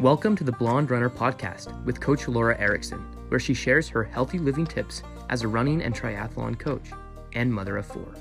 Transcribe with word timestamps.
Welcome 0.00 0.34
to 0.36 0.44
the 0.44 0.52
Blonde 0.52 0.90
Runner 0.90 1.10
podcast 1.10 1.84
with 1.84 2.00
Coach 2.00 2.26
Lora 2.26 2.58
Erickson, 2.58 3.00
where 3.28 3.38
she 3.38 3.52
shares 3.52 3.86
her 3.88 4.02
healthy 4.02 4.38
living 4.38 4.64
tips 4.64 5.02
as 5.28 5.42
a 5.42 5.48
running 5.48 5.82
and 5.82 5.94
triathlon 5.94 6.58
coach 6.58 6.88
and 7.34 7.52
mother 7.52 7.76
of 7.76 7.84
four. 7.84 8.14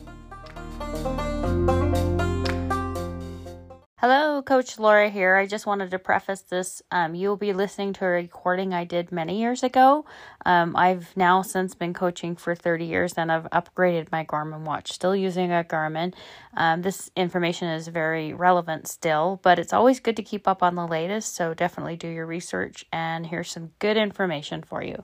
Hello, 4.02 4.42
Coach 4.42 4.80
Lora 4.80 5.10
here. 5.10 5.36
I 5.36 5.46
just 5.46 5.66
wanted 5.66 5.92
to 5.92 6.00
preface 6.00 6.40
this. 6.40 6.82
Um, 6.90 7.16
you'll 7.16 7.36
be 7.36 7.52
listening 7.52 7.92
to 7.92 8.06
a 8.06 8.08
recording 8.08 8.74
I 8.74 8.86
did 8.86 9.12
many 9.12 9.42
years 9.42 9.62
ago. 9.62 10.06
Um, 10.46 10.74
I've 10.78 11.18
now 11.18 11.42
since 11.42 11.76
been 11.76 11.94
coaching 11.94 12.38
for 12.38 12.56
30 12.56 12.86
years 12.86 13.16
and 13.18 13.30
I've 13.30 13.50
upgraded 13.50 14.10
my 14.10 14.24
Garmin 14.24 14.62
watch, 14.62 14.94
still 14.94 15.14
using 15.14 15.52
a 15.52 15.66
Garmin. 15.66 16.14
Um, 16.56 16.82
this 16.82 17.12
information 17.18 17.68
is 17.68 17.90
very 17.90 18.34
relevant 18.34 18.88
still, 18.88 19.42
but 19.44 19.60
it's 19.60 19.74
always 19.74 20.00
good 20.00 20.16
to 20.16 20.24
keep 20.24 20.48
up 20.48 20.64
on 20.64 20.76
the 20.76 20.88
latest, 20.88 21.36
so 21.36 21.54
definitely 21.54 21.98
do 21.98 22.08
your 22.08 22.26
research 22.26 22.86
and 22.94 23.28
here's 23.28 23.52
some 23.52 23.72
good 23.80 23.98
information 23.98 24.64
for 24.64 24.82
you. 24.82 25.04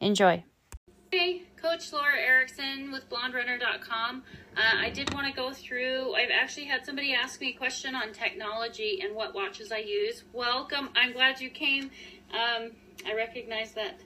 Enjoy. 0.00 0.44
Hey, 1.10 1.42
Coach 1.66 1.92
Lora 1.92 2.16
Erickson 2.16 2.92
with 2.92 3.10
blonderunner.com. 3.10 4.22
Uh, 4.56 4.60
I 4.78 4.88
did 4.90 5.12
want 5.12 5.26
to 5.26 5.32
go 5.32 5.52
through, 5.52 6.14
I've 6.14 6.30
actually 6.30 6.66
had 6.66 6.86
somebody 6.86 7.12
ask 7.12 7.40
me 7.40 7.48
a 7.48 7.58
question 7.58 7.96
on 7.96 8.12
technology 8.12 9.00
and 9.02 9.16
what 9.16 9.34
watches 9.34 9.72
I 9.72 9.78
use. 9.78 10.22
Welcome, 10.32 10.90
I'm 10.94 11.12
glad 11.12 11.40
you 11.40 11.50
came. 11.50 11.90
Um, 12.32 12.70
I 13.04 13.14
recognize 13.16 13.72
that 13.72 13.98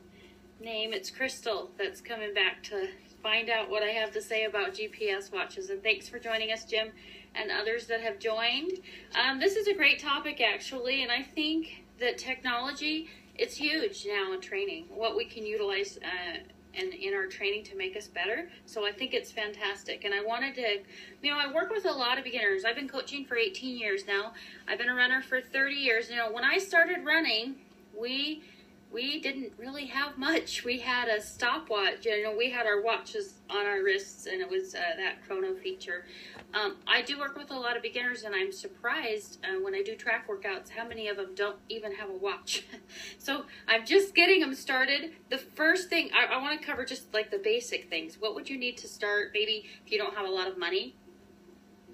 name. 0.59 0.95
It's 0.95 1.11
Crystal 1.11 1.71
that's 1.77 2.01
coming 2.01 2.33
back 2.33 2.63
to 2.65 2.89
find 3.23 3.51
out 3.51 3.69
what 3.69 3.83
I 3.83 3.91
have 3.91 4.11
to 4.13 4.23
say 4.23 4.45
about 4.45 4.73
GPS 4.73 5.31
watches. 5.31 5.69
And 5.69 5.83
thanks 5.83 6.09
for 6.09 6.19
joining 6.19 6.53
us, 6.53 6.65
Jim, 6.65 6.89
and 7.35 7.51
others 7.51 7.87
that 7.89 8.01
have 8.01 8.19
joined. 8.19 8.73
Um, 9.15 9.39
this 9.39 9.57
is 9.57 9.67
a 9.69 9.75
great 9.75 9.99
topic, 9.99 10.41
actually, 10.41 11.03
and 11.03 11.13
I 11.13 11.23
think 11.23 11.85
that 11.99 12.17
technology, 12.17 13.11
it's 13.35 13.57
huge 13.57 14.07
now 14.09 14.33
in 14.33 14.41
training, 14.41 14.87
what 14.89 15.15
we 15.15 15.27
can 15.27 15.45
utilize. 15.45 15.99
Uh, 15.99 16.39
and 16.75 16.95
in 16.95 17.15
our 17.15 17.27
training 17.27 17.65
to 17.65 17.77
make 17.77 17.97
us 17.97 18.07
better. 18.07 18.49
So 18.67 18.87
I 18.87 18.93
think 18.93 19.15
it's 19.15 19.33
fantastic. 19.33 20.05
And 20.05 20.15
I 20.15 20.23
wanted 20.23 20.55
to, 20.57 20.79
you 21.23 21.31
know, 21.31 21.39
I 21.39 21.53
work 21.53 21.71
with 21.71 21.85
a 21.85 21.93
lot 21.93 22.19
of 22.19 22.25
beginners. 22.25 22.65
I've 22.65 22.77
been 22.77 22.89
coaching 22.89 23.25
for 23.25 23.37
18 23.37 23.79
years 23.79 24.07
now. 24.07 24.33
I've 24.69 24.79
been 24.79 24.89
a 24.89 24.95
runner 24.95 25.23
for 25.23 25.41
30 25.41 25.75
years. 25.75 26.11
You 26.11 26.17
know, 26.17 26.31
when 26.31 26.45
I 26.45 26.59
started 26.59 27.05
running, 27.05 27.57
we 27.99 28.43
we 28.93 29.21
didn't 29.21 29.53
really 29.57 29.87
have 29.87 30.19
much. 30.19 30.65
We 30.65 30.79
had 30.79 31.09
a 31.09 31.21
stopwatch. 31.21 32.05
You 32.05 32.25
know, 32.25 32.35
we 32.37 32.51
had 32.51 32.67
our 32.67 32.83
watches 32.83 33.35
on 33.49 33.65
our 33.65 33.83
wrists, 33.83 34.27
and 34.27 34.41
it 34.41 34.51
was 34.51 34.75
uh, 34.75 34.81
that 34.97 35.25
chrono 35.27 35.55
feature. 35.55 36.05
Um, 36.53 36.77
I 36.89 37.03
do 37.03 37.19
work 37.19 37.37
with 37.37 37.53
a 37.53 37.55
lot 37.59 37.77
of 37.77 37.83
beginners, 37.83 38.25
and 38.25 38.35
I'm 38.35 38.51
surprised 38.51 39.39
uh, 39.45 39.61
when 39.63 39.75
I 39.75 39.83
do 39.83 39.95
track 39.95 40.27
workouts 40.29 40.71
how 40.71 40.87
many 40.87 41.07
of 41.07 41.17
them 41.17 41.35
don't 41.37 41.57
even 41.69 41.95
have 41.95 42.11
a 42.11 42.17
watch. 42.17 42.65
so 43.19 43.45
I'm 43.69 43.87
just 43.87 44.15
getting 44.15 44.41
them 44.41 44.55
started. 44.55 45.13
The 45.29 45.39
first 45.39 45.89
thing 45.89 46.11
I, 46.13 46.35
I 46.35 46.43
want 46.43 46.61
to 46.61 46.67
cover 46.67 46.85
just 46.85 47.15
like 47.15 47.31
the 47.31 47.39
basic 47.39 47.89
things. 47.89 48.17
What 48.19 48.35
would 48.35 48.51
you 48.51 48.59
need 48.59 48.77
to 48.79 48.89
start? 48.89 49.31
Maybe 49.33 49.67
if 49.85 49.93
you 49.93 49.99
don't 49.99 50.17
have 50.17 50.27
a 50.27 50.31
lot 50.31 50.49
of 50.49 50.59
money, 50.59 50.97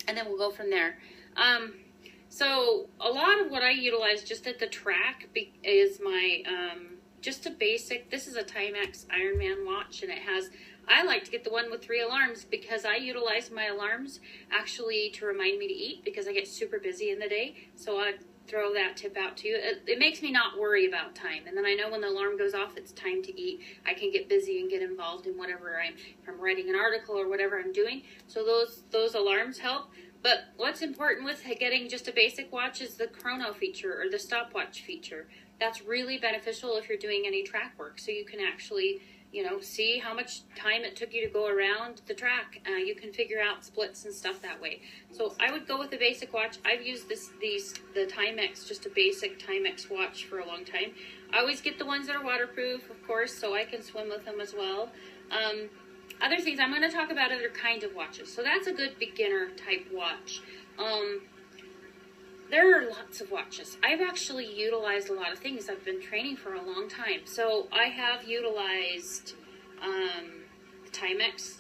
and 0.08 0.17
then 0.17 0.27
we'll 0.27 0.39
go 0.39 0.50
from 0.50 0.70
there. 0.70 0.98
Um, 1.36 1.74
so 2.37 2.91
a 3.01 3.09
lot 3.09 3.41
of 3.41 3.51
what 3.51 3.62
I 3.62 3.70
utilize 3.70 4.23
just 4.23 4.47
at 4.47 4.59
the 4.59 4.67
track 4.67 5.27
is 5.65 6.01
my 6.05 6.42
um, 6.47 6.98
just 7.23 7.47
a 7.47 7.51
basic. 7.51 8.11
This 8.11 8.27
is 8.27 8.37
a 8.37 8.42
Timex 8.42 9.06
Ironman 9.06 9.65
watch, 9.65 10.03
and 10.03 10.12
it 10.12 10.19
has. 10.19 10.51
I 10.87 11.03
like 11.03 11.25
to 11.25 11.31
get 11.31 11.45
the 11.45 11.51
one 11.51 11.70
with 11.70 11.83
three 11.83 12.03
alarms 12.03 12.45
because 12.45 12.84
I 12.84 12.97
utilize 12.97 13.51
my 13.51 13.69
alarms 13.69 14.20
actually 14.53 15.11
to 15.14 15.25
remind 15.25 15.59
me 15.59 15.67
to 15.67 15.73
eat 15.73 16.05
because 16.05 16.29
I 16.29 16.34
get 16.34 16.47
super 16.47 16.79
busy 16.79 17.11
in 17.11 17.19
the 17.19 17.29
day. 17.29 17.57
So 17.75 17.98
I 17.98 18.17
throw 18.47 18.73
that 18.75 18.98
tip 18.98 19.17
out 19.17 19.39
to 19.39 19.48
you. 19.48 19.57
It, 19.57 19.83
it, 19.87 19.98
makes 19.98 20.20
me 20.23 20.31
not 20.31 20.59
worry 20.61 20.87
about 20.87 21.14
time, 21.14 21.47
and 21.48 21.57
then 21.57 21.64
I 21.64 21.73
know 21.73 21.91
when 21.91 22.03
the 22.03 22.09
alarm 22.09 22.37
goes 22.37 22.53
off, 22.53 22.77
it's 22.77 22.92
time 22.92 23.23
to 23.23 23.41
eat. 23.41 23.61
I 23.87 23.95
can 23.95 24.12
get 24.12 24.29
busy 24.29 24.61
and 24.61 24.70
get 24.70 24.83
involved 24.83 25.27
in 25.27 25.39
whatever 25.39 25.81
I'm. 25.81 25.95
If 25.95 26.29
I'm 26.29 26.39
writing 26.39 26.68
an 26.68 26.77
article 26.77 27.18
or 27.18 27.29
whatever 27.30 27.58
I'm 27.58 27.73
doing, 27.73 28.03
so 28.27 28.45
those 28.45 28.83
those 28.91 29.14
alarms 29.14 29.58
help. 29.58 29.89
But 30.27 30.47
what's 30.57 30.83
important 30.83 31.25
with 31.25 31.45
getting 31.61 31.89
just 31.89 32.09
a 32.09 32.13
basic 32.13 32.51
watch 32.51 32.81
is 32.81 32.95
the 32.95 33.07
chrono 33.07 33.53
feature 33.53 34.03
or 34.03 34.11
the 34.11 34.19
stopwatch 34.19 34.81
feature. 34.81 35.29
That's 35.61 35.83
really 35.83 36.19
beneficial 36.19 36.77
if 36.79 36.89
you're 36.89 36.98
doing 36.98 37.23
any 37.29 37.45
track 37.45 37.79
work. 37.79 38.01
So 38.01 38.11
you 38.11 38.25
can 38.25 38.41
actually, 38.41 39.01
you 39.31 39.45
know, 39.45 39.61
see 39.61 40.01
how 40.01 40.13
much 40.13 40.41
time 40.57 40.83
it 40.83 40.97
took 40.97 41.15
you 41.15 41.25
to 41.25 41.33
go 41.33 41.47
around 41.47 42.01
the 42.09 42.15
track. 42.15 42.61
Uh, 42.67 42.73
you 42.73 42.97
can 42.97 43.13
figure 43.13 43.41
out 43.41 43.65
splits 43.65 44.05
and 44.05 44.13
stuff 44.13 44.42
that 44.42 44.61
way. 44.61 44.81
So 45.13 45.36
I 45.39 45.53
would 45.53 45.69
go 45.69 45.79
with 45.79 45.92
a 45.92 45.97
basic 45.97 46.33
watch. 46.33 46.59
I've 46.65 46.85
used 46.85 47.09
this 47.09 47.31
these 47.41 47.75
the 47.95 48.07
Timex, 48.07 48.67
just 48.67 48.85
a 48.85 48.91
basic 48.91 49.39
Timex 49.39 49.89
watch 49.89 50.25
for 50.25 50.41
a 50.41 50.45
long 50.45 50.65
time. 50.65 50.91
I 51.33 51.39
always 51.39 51.61
get 51.61 51.79
the 51.79 51.86
ones 51.86 52.09
that 52.09 52.17
are 52.17 52.25
waterproof, 52.25 52.91
of 52.91 53.01
course, 53.07 53.33
so 53.33 53.55
I 53.55 53.65
can 53.65 53.81
swim 53.81 54.09
with 54.09 54.25
them 54.25 54.41
as 54.41 54.55
well. 54.55 54.91
Um, 55.31 55.70
other 56.21 56.39
things, 56.39 56.59
I'm 56.61 56.71
going 56.71 56.83
to 56.83 56.95
talk 56.95 57.11
about 57.11 57.33
other 57.33 57.51
kinds 57.51 57.85
of 57.85 57.95
watches. 57.95 58.33
So 58.33 58.43
that's 58.43 58.67
a 58.67 58.73
good 58.73 58.99
beginner 58.99 59.49
type 59.51 59.87
watch. 59.93 60.41
Um, 60.79 61.23
there 62.51 62.79
are 62.79 62.91
lots 62.91 63.21
of 63.21 63.31
watches. 63.31 63.77
I've 63.83 64.01
actually 64.01 64.47
utilized 64.47 65.11
a 65.11 65.15
lot 65.15 65.33
of 65.33 65.39
things. 65.39 65.69
I've 65.69 65.85
been 65.85 66.01
training 66.01 66.37
for 66.37 66.55
a 66.55 66.63
long 66.63 66.89
time. 66.89 67.21
So 67.25 67.69
I 67.73 67.85
have 67.85 68.25
utilized 68.25 69.35
um, 69.83 70.45
Timex, 70.93 71.59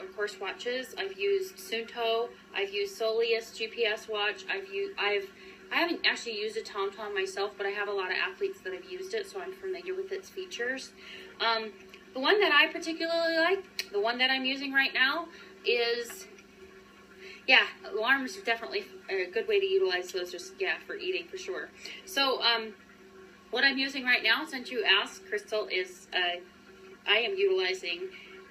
of 0.00 0.14
course, 0.16 0.38
watches. 0.40 0.94
I've 0.96 1.18
used 1.18 1.56
Suunto. 1.56 2.28
I've 2.54 2.72
used 2.72 2.98
Soleus 2.98 3.52
GPS 3.52 4.08
watch. 4.08 4.44
I've 4.48 4.72
used, 4.72 4.98
I've, 4.98 5.28
I 5.72 5.76
haven't 5.76 6.06
actually 6.06 6.38
used 6.38 6.56
a 6.56 6.62
TomTom 6.62 7.12
myself, 7.12 7.52
but 7.56 7.66
I 7.66 7.70
have 7.70 7.88
a 7.88 7.92
lot 7.92 8.10
of 8.10 8.16
athletes 8.16 8.60
that 8.60 8.72
have 8.72 8.84
used 8.90 9.14
it, 9.14 9.28
so 9.28 9.40
I'm 9.40 9.52
familiar 9.52 9.94
with 9.94 10.12
its 10.12 10.28
features. 10.28 10.92
Um, 11.40 11.72
the 12.14 12.20
one 12.20 12.40
that 12.40 12.52
I 12.52 12.66
particularly 12.72 13.36
like, 13.36 13.90
the 13.92 14.00
one 14.00 14.18
that 14.18 14.30
I'm 14.30 14.44
using 14.44 14.72
right 14.72 14.92
now, 14.94 15.28
is 15.64 16.26
yeah, 17.46 17.66
alarms 17.92 18.36
are 18.36 18.42
definitely 18.42 18.84
a 19.08 19.26
good 19.26 19.48
way 19.48 19.58
to 19.58 19.66
utilize 19.66 20.12
those. 20.12 20.30
Just 20.30 20.54
yeah, 20.60 20.74
for 20.86 20.94
eating 20.94 21.26
for 21.26 21.36
sure. 21.36 21.68
So 22.04 22.40
um, 22.42 22.74
what 23.50 23.64
I'm 23.64 23.78
using 23.78 24.04
right 24.04 24.22
now, 24.22 24.44
since 24.44 24.70
you 24.70 24.84
asked, 24.84 25.26
Crystal, 25.28 25.66
is 25.66 26.06
uh, 26.14 26.40
I 27.08 27.16
am 27.18 27.34
utilizing 27.36 28.08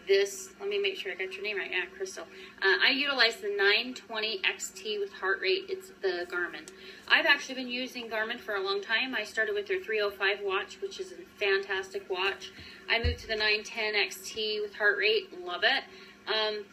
this. 0.07 0.49
Let 0.59 0.67
me 0.67 0.81
make 0.81 0.97
sure 0.97 1.11
I 1.11 1.15
got 1.15 1.33
your 1.33 1.43
name 1.43 1.57
right. 1.57 1.71
Yeah, 1.71 1.85
Crystal. 1.95 2.25
Uh, 2.61 2.75
I 2.85 2.89
utilize 2.89 3.37
the 3.37 3.49
920 3.55 4.41
XT 4.41 4.99
with 4.99 5.13
heart 5.13 5.39
rate. 5.41 5.65
It's 5.69 5.91
the 6.01 6.27
Garmin. 6.29 6.67
I've 7.07 7.25
actually 7.25 7.55
been 7.55 7.69
using 7.69 8.09
Garmin 8.09 8.39
for 8.39 8.55
a 8.55 8.61
long 8.61 8.81
time. 8.81 9.15
I 9.15 9.23
started 9.23 9.55
with 9.55 9.67
their 9.67 9.79
305 9.79 10.39
watch, 10.43 10.81
which 10.81 10.99
is 10.99 11.13
a 11.13 11.39
fantastic 11.39 12.09
watch. 12.09 12.51
I 12.89 12.97
moved 12.99 13.19
to 13.19 13.27
the 13.27 13.35
910 13.35 13.93
XT 13.93 14.61
with 14.61 14.75
heart 14.75 14.97
rate. 14.97 15.45
Love 15.45 15.63
it. 15.63 15.83
Um, 16.27 16.65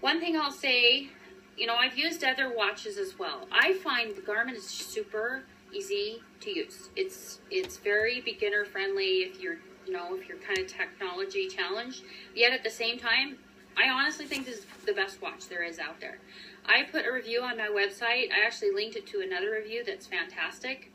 one 0.00 0.20
thing 0.20 0.36
I'll 0.36 0.52
say, 0.52 1.08
you 1.56 1.66
know, 1.66 1.74
I've 1.74 1.96
used 1.96 2.22
other 2.24 2.54
watches 2.54 2.96
as 2.96 3.18
well. 3.18 3.46
I 3.50 3.74
find 3.74 4.14
the 4.14 4.22
Garmin 4.22 4.54
is 4.54 4.64
super 4.66 5.42
easy 5.72 6.22
to 6.40 6.50
use. 6.50 6.90
It's 6.96 7.40
it's 7.50 7.76
very 7.78 8.20
beginner 8.20 8.64
friendly 8.64 9.22
if 9.22 9.40
you're 9.40 9.58
you 9.86 9.92
know 9.92 10.14
if 10.14 10.28
you're 10.28 10.38
kind 10.38 10.58
of 10.58 10.66
technology 10.66 11.48
challenged. 11.48 12.02
Yet 12.34 12.52
at 12.52 12.62
the 12.62 12.70
same 12.70 12.98
time, 12.98 13.38
I 13.76 13.88
honestly 13.88 14.26
think 14.26 14.46
this 14.46 14.58
is 14.58 14.66
the 14.86 14.92
best 14.92 15.20
watch 15.20 15.48
there 15.48 15.62
is 15.62 15.78
out 15.78 16.00
there. 16.00 16.18
I 16.66 16.84
put 16.84 17.06
a 17.06 17.12
review 17.12 17.42
on 17.42 17.56
my 17.56 17.68
website. 17.68 18.32
I 18.32 18.46
actually 18.46 18.70
linked 18.72 18.96
it 18.96 19.06
to 19.08 19.20
another 19.20 19.50
review 19.50 19.84
that's 19.84 20.06
fantastic. 20.06 20.90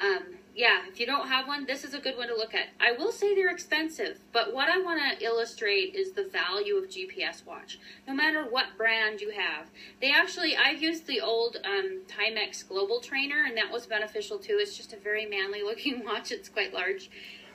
Um, 0.00 0.38
yeah, 0.54 0.82
if 0.88 1.00
you 1.00 1.06
don't 1.06 1.26
have 1.26 1.48
one, 1.48 1.66
this 1.66 1.82
is 1.82 1.94
a 1.94 1.98
good 1.98 2.16
one 2.16 2.28
to 2.28 2.36
look 2.36 2.54
at. 2.54 2.68
I 2.80 2.92
will 2.92 3.10
say 3.10 3.34
they're 3.34 3.50
expensive, 3.50 4.20
but 4.32 4.54
what 4.54 4.68
I 4.68 4.78
want 4.78 5.00
to 5.00 5.24
illustrate 5.24 5.96
is 5.96 6.12
the 6.12 6.28
value 6.28 6.76
of 6.76 6.88
GPS 6.88 7.44
watch. 7.44 7.80
No 8.06 8.14
matter 8.14 8.44
what 8.44 8.76
brand 8.76 9.20
you 9.20 9.30
have, 9.30 9.66
they 10.00 10.12
actually 10.12 10.56
I've 10.56 10.80
used 10.80 11.08
the 11.08 11.20
old 11.20 11.56
um, 11.64 12.02
Timex 12.06 12.66
Global 12.68 13.00
Trainer, 13.00 13.44
and 13.46 13.56
that 13.56 13.72
was 13.72 13.86
beneficial 13.86 14.38
too. 14.38 14.58
It's 14.60 14.76
just 14.76 14.92
a 14.92 14.96
very 14.96 15.26
manly 15.26 15.62
looking 15.62 16.04
watch. 16.04 16.30
It's 16.30 16.48
quite 16.48 16.72
large. 16.72 17.10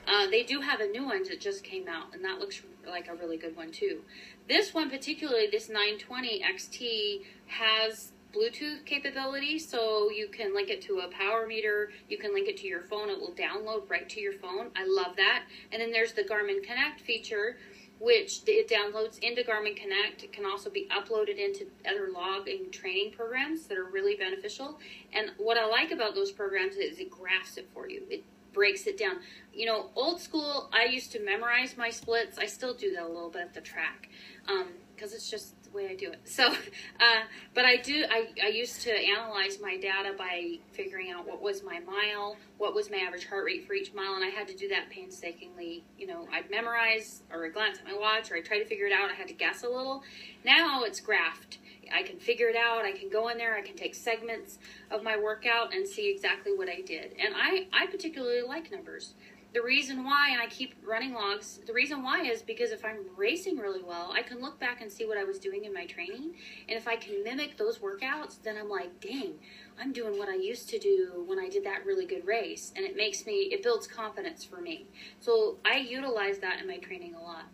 Uh, 0.06 0.26
they 0.26 0.42
do 0.42 0.60
have 0.60 0.80
a 0.80 0.86
new 0.86 1.06
one 1.06 1.22
that 1.28 1.40
just 1.40 1.64
came 1.64 1.88
out, 1.88 2.14
and 2.14 2.22
that 2.24 2.38
looks 2.38 2.60
like 2.86 3.08
a 3.08 3.14
really 3.14 3.38
good 3.38 3.56
one 3.56 3.70
too. 3.70 4.00
This 4.46 4.74
one, 4.74 4.90
particularly 4.90 5.48
this 5.50 5.68
920 5.68 6.42
XT, 6.42 7.22
has 7.46 8.12
Bluetooth 8.32 8.84
capability, 8.84 9.58
so 9.58 10.10
you 10.10 10.28
can 10.28 10.54
link 10.54 10.70
it 10.70 10.82
to 10.82 11.00
a 11.00 11.08
power 11.08 11.46
meter, 11.46 11.90
you 12.08 12.18
can 12.18 12.32
link 12.32 12.48
it 12.48 12.56
to 12.58 12.66
your 12.66 12.82
phone, 12.82 13.10
it 13.10 13.18
will 13.18 13.32
download 13.32 13.88
right 13.90 14.08
to 14.08 14.20
your 14.20 14.32
phone. 14.34 14.70
I 14.76 14.86
love 14.86 15.16
that. 15.16 15.44
And 15.72 15.82
then 15.82 15.90
there's 15.90 16.12
the 16.12 16.22
Garmin 16.22 16.62
Connect 16.62 17.00
feature, 17.00 17.56
which 17.98 18.40
it 18.46 18.68
downloads 18.68 19.18
into 19.18 19.42
Garmin 19.42 19.76
Connect. 19.76 20.22
It 20.22 20.32
can 20.32 20.46
also 20.46 20.70
be 20.70 20.88
uploaded 20.90 21.38
into 21.38 21.66
other 21.88 22.10
logging 22.12 22.70
training 22.70 23.12
programs 23.12 23.66
that 23.66 23.76
are 23.76 23.84
really 23.84 24.14
beneficial. 24.14 24.78
And 25.12 25.32
what 25.36 25.58
I 25.58 25.66
like 25.66 25.90
about 25.90 26.14
those 26.14 26.32
programs 26.32 26.76
is 26.76 26.98
it 26.98 27.10
graphs 27.10 27.56
it 27.56 27.68
for 27.74 27.88
you. 27.88 28.02
It 28.08 28.24
breaks 28.52 28.86
it 28.86 28.98
down. 28.98 29.16
You 29.52 29.66
know, 29.66 29.90
old 29.94 30.20
school, 30.20 30.70
I 30.72 30.84
used 30.84 31.12
to 31.12 31.20
memorize 31.20 31.76
my 31.76 31.90
splits. 31.90 32.38
I 32.38 32.46
still 32.46 32.74
do 32.74 32.92
that 32.94 33.02
a 33.02 33.08
little 33.08 33.30
bit 33.30 33.42
at 33.42 33.54
the 33.54 33.60
track 33.60 34.08
because 34.46 35.12
um, 35.12 35.16
it's 35.16 35.30
just 35.30 35.54
the 35.70 35.76
way 35.76 35.88
I 35.88 35.94
do 35.94 36.10
it. 36.10 36.20
So, 36.24 36.46
uh, 37.00 37.22
but 37.54 37.64
I 37.64 37.76
do. 37.76 38.04
I, 38.10 38.28
I 38.42 38.48
used 38.48 38.80
to 38.82 38.92
analyze 38.92 39.58
my 39.60 39.76
data 39.76 40.14
by 40.16 40.58
figuring 40.72 41.10
out 41.10 41.26
what 41.26 41.40
was 41.40 41.62
my 41.62 41.80
mile, 41.80 42.36
what 42.58 42.74
was 42.74 42.90
my 42.90 42.98
average 42.98 43.26
heart 43.26 43.44
rate 43.44 43.66
for 43.66 43.74
each 43.74 43.92
mile, 43.94 44.14
and 44.14 44.24
I 44.24 44.28
had 44.28 44.48
to 44.48 44.56
do 44.56 44.68
that 44.68 44.90
painstakingly. 44.90 45.84
You 45.98 46.06
know, 46.06 46.28
I'd 46.32 46.50
memorize 46.50 47.22
or 47.32 47.44
I'd 47.44 47.54
glance 47.54 47.78
at 47.78 47.84
my 47.84 47.98
watch 47.98 48.30
or 48.30 48.36
I 48.36 48.40
try 48.40 48.58
to 48.58 48.64
figure 48.64 48.86
it 48.86 48.92
out. 48.92 49.10
I 49.10 49.14
had 49.14 49.28
to 49.28 49.34
guess 49.34 49.62
a 49.62 49.68
little. 49.68 50.02
Now 50.44 50.82
it's 50.82 51.00
graphed. 51.00 51.58
I 51.92 52.02
can 52.02 52.18
figure 52.18 52.48
it 52.48 52.56
out. 52.56 52.84
I 52.84 52.92
can 52.92 53.08
go 53.08 53.28
in 53.28 53.38
there. 53.38 53.56
I 53.56 53.62
can 53.62 53.76
take 53.76 53.94
segments 53.94 54.58
of 54.90 55.02
my 55.02 55.18
workout 55.18 55.74
and 55.74 55.86
see 55.86 56.10
exactly 56.10 56.52
what 56.54 56.68
I 56.68 56.82
did. 56.82 57.14
And 57.20 57.34
I, 57.36 57.66
I 57.72 57.86
particularly 57.86 58.42
like 58.42 58.70
numbers 58.70 59.14
the 59.52 59.62
reason 59.62 60.04
why, 60.04 60.30
and 60.30 60.40
I 60.40 60.46
keep 60.46 60.74
running 60.86 61.12
logs, 61.12 61.58
the 61.66 61.72
reason 61.72 62.02
why 62.02 62.22
is 62.22 62.40
because 62.40 62.70
if 62.70 62.84
I'm 62.84 62.98
racing 63.16 63.58
really 63.58 63.82
well, 63.82 64.12
I 64.14 64.22
can 64.22 64.40
look 64.40 64.60
back 64.60 64.80
and 64.80 64.90
see 64.90 65.06
what 65.06 65.18
I 65.18 65.24
was 65.24 65.38
doing 65.38 65.64
in 65.64 65.74
my 65.74 65.86
training. 65.86 66.34
And 66.68 66.78
if 66.78 66.86
I 66.86 66.96
can 66.96 67.24
mimic 67.24 67.56
those 67.56 67.78
workouts, 67.78 68.40
then 68.42 68.56
I'm 68.56 68.68
like, 68.68 69.00
dang, 69.00 69.34
I'm 69.80 69.92
doing 69.92 70.18
what 70.18 70.28
I 70.28 70.36
used 70.36 70.68
to 70.70 70.78
do 70.78 71.24
when 71.26 71.40
I 71.40 71.48
did 71.48 71.64
that 71.64 71.84
really 71.84 72.06
good 72.06 72.26
race. 72.26 72.72
And 72.76 72.84
it 72.84 72.96
makes 72.96 73.26
me, 73.26 73.48
it 73.50 73.62
builds 73.62 73.88
confidence 73.88 74.44
for 74.44 74.60
me. 74.60 74.86
So 75.18 75.56
I 75.64 75.78
utilize 75.78 76.38
that 76.38 76.60
in 76.60 76.68
my 76.68 76.78
training 76.78 77.14
a 77.14 77.20
lot. 77.20 77.44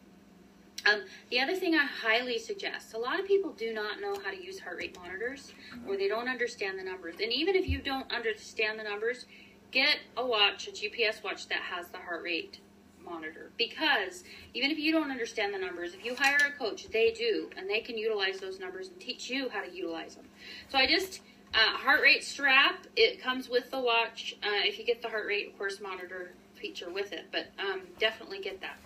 Um, 0.85 1.03
the 1.31 1.41
other 1.41 1.55
thing 1.55 1.75
I 1.75 1.85
highly 1.85 2.39
suggest 2.39 2.95
a 2.95 2.99
lot 2.99 3.19
of 3.19 3.27
people 3.27 3.53
do 3.53 3.73
not 3.73 4.01
know 4.01 4.15
how 4.23 4.31
to 4.31 4.41
use 4.41 4.61
heart 4.61 4.77
rate 4.77 4.97
monitors 4.97 5.53
or 5.89 5.97
they 5.97 6.07
don't 6.07 6.29
understand 6.29 6.79
the 6.79 6.85
numbers. 6.85 7.17
And 7.21 7.33
even 7.33 7.57
if 7.57 7.69
you 7.69 7.81
don't 7.81 8.11
understand 8.13 8.79
the 8.79 8.85
numbers, 8.85 9.27
get 9.71 9.99
a 10.17 10.25
watch, 10.25 10.69
a 10.69 10.71
GPS 10.71 11.23
watch 11.23 11.49
that 11.49 11.61
has 11.61 11.89
the 11.89 11.99
heart 11.99 12.23
rate 12.23 12.61
monitor 13.05 13.51
because 13.57 14.25
even 14.53 14.71
if 14.71 14.79
you 14.79 14.93
don't 14.93 15.11
understand 15.11 15.55
the 15.55 15.59
numbers, 15.59 15.95
if 15.95 16.05
you 16.05 16.15
hire 16.15 16.39
a 16.49 16.59
coach, 16.59 16.89
they 16.89 17.13
do, 17.13 17.51
and 17.57 17.69
they 17.71 17.81
can 17.81 17.97
utilize 17.97 18.41
those 18.41 18.59
numbers 18.59 18.89
and 18.89 19.01
teach 19.01 19.31
you 19.31 19.49
how 19.49 19.63
to 19.63 19.71
utilize 19.71 20.17
them. 20.17 20.27
So 20.69 20.79
I 20.79 20.87
just 20.87 21.21
uh, 21.55 21.77
heart 21.79 22.03
rate 22.03 22.25
strap. 22.25 22.87
It 22.97 23.23
comes 23.23 23.49
with 23.49 23.71
the 23.71 23.81
watch. 23.81 24.37
Uh, 24.43 24.65
if 24.65 24.79
you 24.79 24.85
get 24.85 25.03
the 25.03 25.09
heart 25.09 25.27
rate, 25.27 25.49
of 25.49 25.57
course, 25.57 25.81
monitor 25.81 26.33
feature 26.55 26.91
with 26.91 27.13
it, 27.13 27.27
but 27.33 27.47
um, 27.59 27.83
definitely 27.99 28.41
get 28.41 28.61
that, 28.61 28.77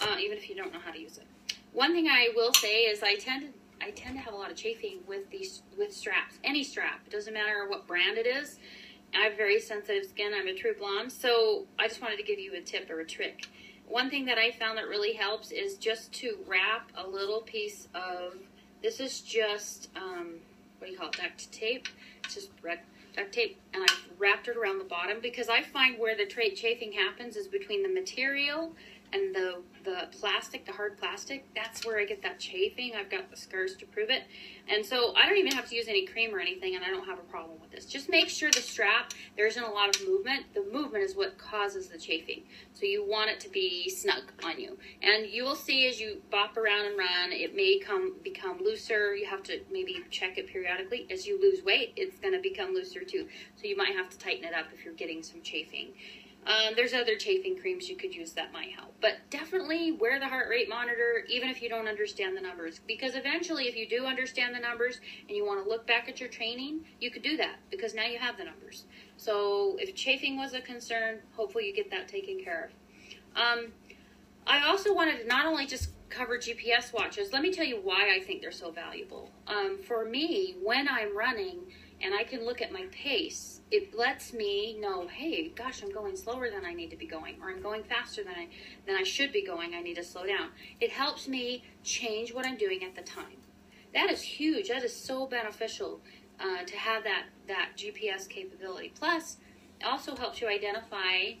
uh, 0.00 0.16
even 0.18 0.36
if 0.36 0.48
you 0.48 0.56
don't 0.56 0.72
know 0.72 0.80
how 0.80 0.90
to 0.90 0.98
use 0.98 1.18
it. 1.18 1.26
One 1.72 1.92
thing 1.92 2.08
I 2.08 2.30
will 2.34 2.52
say 2.54 2.82
is 2.82 3.02
I 3.02 3.14
tend 3.16 3.42
to 3.42 3.48
I 3.80 3.90
tend 3.92 4.16
to 4.16 4.20
have 4.20 4.34
a 4.34 4.36
lot 4.36 4.50
of 4.50 4.56
chafing 4.56 4.98
with 5.06 5.30
these 5.30 5.62
with 5.78 5.94
straps. 5.94 6.38
Any 6.42 6.64
strap, 6.64 7.00
it 7.06 7.10
doesn't 7.10 7.32
matter 7.32 7.68
what 7.68 7.86
brand 7.86 8.18
it 8.18 8.26
is. 8.26 8.58
I 9.14 9.24
have 9.24 9.36
very 9.36 9.60
sensitive 9.60 10.04
skin. 10.08 10.32
I'm 10.34 10.48
a 10.48 10.54
true 10.54 10.74
blonde. 10.78 11.12
So 11.12 11.64
I 11.78 11.88
just 11.88 12.00
wanted 12.00 12.16
to 12.18 12.22
give 12.22 12.38
you 12.38 12.54
a 12.54 12.60
tip 12.60 12.90
or 12.90 13.00
a 13.00 13.06
trick. 13.06 13.46
One 13.88 14.10
thing 14.10 14.26
that 14.26 14.38
I 14.38 14.50
found 14.50 14.76
that 14.78 14.88
really 14.88 15.14
helps 15.14 15.50
is 15.50 15.76
just 15.76 16.12
to 16.14 16.38
wrap 16.46 16.90
a 16.94 17.06
little 17.06 17.40
piece 17.40 17.88
of, 17.94 18.34
this 18.82 19.00
is 19.00 19.20
just, 19.20 19.88
um, 19.96 20.34
what 20.78 20.88
do 20.88 20.92
you 20.92 20.98
call 20.98 21.08
it, 21.08 21.16
duct 21.16 21.50
tape. 21.50 21.88
It's 22.24 22.34
just 22.34 22.50
duct 22.62 23.32
tape. 23.32 23.58
And 23.72 23.82
I've 23.82 24.04
wrapped 24.18 24.48
it 24.48 24.56
around 24.56 24.78
the 24.78 24.84
bottom 24.84 25.18
because 25.22 25.48
I 25.48 25.62
find 25.62 25.98
where 25.98 26.16
the 26.16 26.26
trait 26.26 26.54
chafing 26.54 26.92
happens 26.92 27.36
is 27.36 27.48
between 27.48 27.82
the 27.82 27.88
material 27.88 28.74
and 29.12 29.34
the 29.34 29.62
the 29.84 30.08
plastic, 30.18 30.66
the 30.66 30.72
hard 30.72 30.98
plastic, 30.98 31.46
that's 31.54 31.86
where 31.86 31.98
I 31.98 32.04
get 32.04 32.22
that 32.22 32.38
chafing. 32.38 32.92
I've 32.94 33.10
got 33.10 33.30
the 33.30 33.36
scars 33.36 33.74
to 33.76 33.86
prove 33.86 34.10
it. 34.10 34.24
And 34.68 34.84
so 34.84 35.14
I 35.16 35.26
don't 35.26 35.38
even 35.38 35.52
have 35.52 35.68
to 35.70 35.74
use 35.74 35.88
any 35.88 36.06
cream 36.06 36.34
or 36.34 36.40
anything, 36.40 36.76
and 36.76 36.84
I 36.84 36.88
don't 36.88 37.06
have 37.06 37.18
a 37.18 37.22
problem 37.22 37.58
with 37.60 37.70
this. 37.70 37.86
Just 37.86 38.10
make 38.10 38.28
sure 38.28 38.50
the 38.50 38.60
strap, 38.60 39.12
there 39.36 39.46
isn't 39.46 39.62
a 39.62 39.70
lot 39.70 39.96
of 39.96 40.06
movement. 40.06 40.44
The 40.52 40.64
movement 40.70 41.04
is 41.04 41.16
what 41.16 41.38
causes 41.38 41.88
the 41.88 41.96
chafing. 41.96 42.42
So 42.74 42.84
you 42.84 43.02
want 43.02 43.30
it 43.30 43.40
to 43.40 43.48
be 43.48 43.88
snug 43.88 44.24
on 44.44 44.60
you. 44.60 44.76
And 45.02 45.26
you 45.26 45.44
will 45.44 45.54
see 45.54 45.88
as 45.88 45.98
you 45.98 46.20
bop 46.30 46.56
around 46.56 46.86
and 46.86 46.98
run, 46.98 47.32
it 47.32 47.56
may 47.56 47.78
come 47.78 48.14
become 48.22 48.58
looser. 48.62 49.14
You 49.14 49.26
have 49.26 49.42
to 49.44 49.60
maybe 49.72 50.04
check 50.10 50.36
it 50.36 50.48
periodically. 50.48 51.06
As 51.10 51.26
you 51.26 51.40
lose 51.40 51.64
weight, 51.64 51.94
it's 51.96 52.18
going 52.18 52.34
to 52.34 52.40
become 52.40 52.74
looser 52.74 53.04
too. 53.04 53.26
So 53.56 53.66
you 53.66 53.76
might 53.76 53.96
have 53.96 54.10
to 54.10 54.18
tighten 54.18 54.44
it 54.44 54.54
up 54.54 54.66
if 54.74 54.84
you're 54.84 54.94
getting 54.94 55.22
some 55.22 55.40
chafing. 55.42 55.92
Um, 56.48 56.72
there's 56.76 56.94
other 56.94 57.14
chafing 57.14 57.58
creams 57.58 57.90
you 57.90 57.96
could 57.96 58.14
use 58.14 58.32
that 58.32 58.54
might 58.54 58.70
help. 58.72 58.94
But 59.02 59.18
definitely 59.28 59.92
wear 59.92 60.18
the 60.18 60.26
heart 60.26 60.48
rate 60.48 60.66
monitor 60.66 61.22
even 61.28 61.50
if 61.50 61.60
you 61.60 61.68
don't 61.68 61.86
understand 61.86 62.34
the 62.34 62.40
numbers. 62.40 62.80
Because 62.86 63.14
eventually, 63.14 63.68
if 63.68 63.76
you 63.76 63.86
do 63.86 64.06
understand 64.06 64.54
the 64.54 64.58
numbers 64.58 65.00
and 65.28 65.36
you 65.36 65.44
want 65.44 65.62
to 65.62 65.68
look 65.68 65.86
back 65.86 66.08
at 66.08 66.20
your 66.20 66.30
training, 66.30 66.86
you 67.00 67.10
could 67.10 67.22
do 67.22 67.36
that 67.36 67.56
because 67.70 67.94
now 67.94 68.06
you 68.06 68.18
have 68.18 68.38
the 68.38 68.44
numbers. 68.44 68.84
So 69.18 69.76
if 69.78 69.94
chafing 69.94 70.38
was 70.38 70.54
a 70.54 70.60
concern, 70.62 71.18
hopefully 71.36 71.66
you 71.66 71.74
get 71.74 71.90
that 71.90 72.08
taken 72.08 72.42
care 72.42 72.70
of. 73.36 73.40
Um, 73.40 73.72
I 74.46 74.66
also 74.66 74.94
wanted 74.94 75.20
to 75.20 75.26
not 75.26 75.44
only 75.44 75.66
just 75.66 75.90
cover 76.08 76.38
GPS 76.38 76.94
watches, 76.94 77.30
let 77.34 77.42
me 77.42 77.52
tell 77.52 77.66
you 77.66 77.78
why 77.82 78.14
I 78.14 78.20
think 78.20 78.40
they're 78.40 78.52
so 78.52 78.70
valuable. 78.70 79.30
Um, 79.46 79.78
for 79.86 80.06
me, 80.06 80.56
when 80.62 80.88
I'm 80.88 81.14
running, 81.14 81.60
and 82.00 82.14
I 82.14 82.24
can 82.24 82.44
look 82.44 82.62
at 82.62 82.72
my 82.72 82.86
pace, 82.92 83.60
it 83.70 83.96
lets 83.96 84.32
me 84.32 84.78
know, 84.80 85.08
hey, 85.08 85.48
gosh, 85.48 85.82
I'm 85.82 85.92
going 85.92 86.16
slower 86.16 86.48
than 86.50 86.64
I 86.64 86.72
need 86.72 86.90
to 86.90 86.96
be 86.96 87.06
going, 87.06 87.36
or 87.42 87.50
I'm 87.50 87.60
going 87.60 87.82
faster 87.82 88.22
than 88.22 88.34
I 88.34 88.48
than 88.86 88.96
I 88.96 89.02
should 89.02 89.32
be 89.32 89.44
going. 89.44 89.74
I 89.74 89.80
need 89.80 89.96
to 89.96 90.04
slow 90.04 90.26
down. 90.26 90.50
It 90.80 90.90
helps 90.90 91.28
me 91.28 91.64
change 91.82 92.32
what 92.32 92.46
I'm 92.46 92.56
doing 92.56 92.84
at 92.84 92.94
the 92.94 93.02
time. 93.02 93.38
That 93.94 94.10
is 94.10 94.22
huge. 94.22 94.68
That 94.68 94.84
is 94.84 94.94
so 94.94 95.26
beneficial 95.26 96.00
uh, 96.40 96.64
to 96.64 96.76
have 96.76 97.04
that 97.04 97.24
that 97.48 97.72
GPS 97.76 98.28
capability. 98.28 98.92
Plus, 98.94 99.38
it 99.80 99.84
also 99.84 100.14
helps 100.16 100.40
you 100.40 100.48
identify 100.48 101.32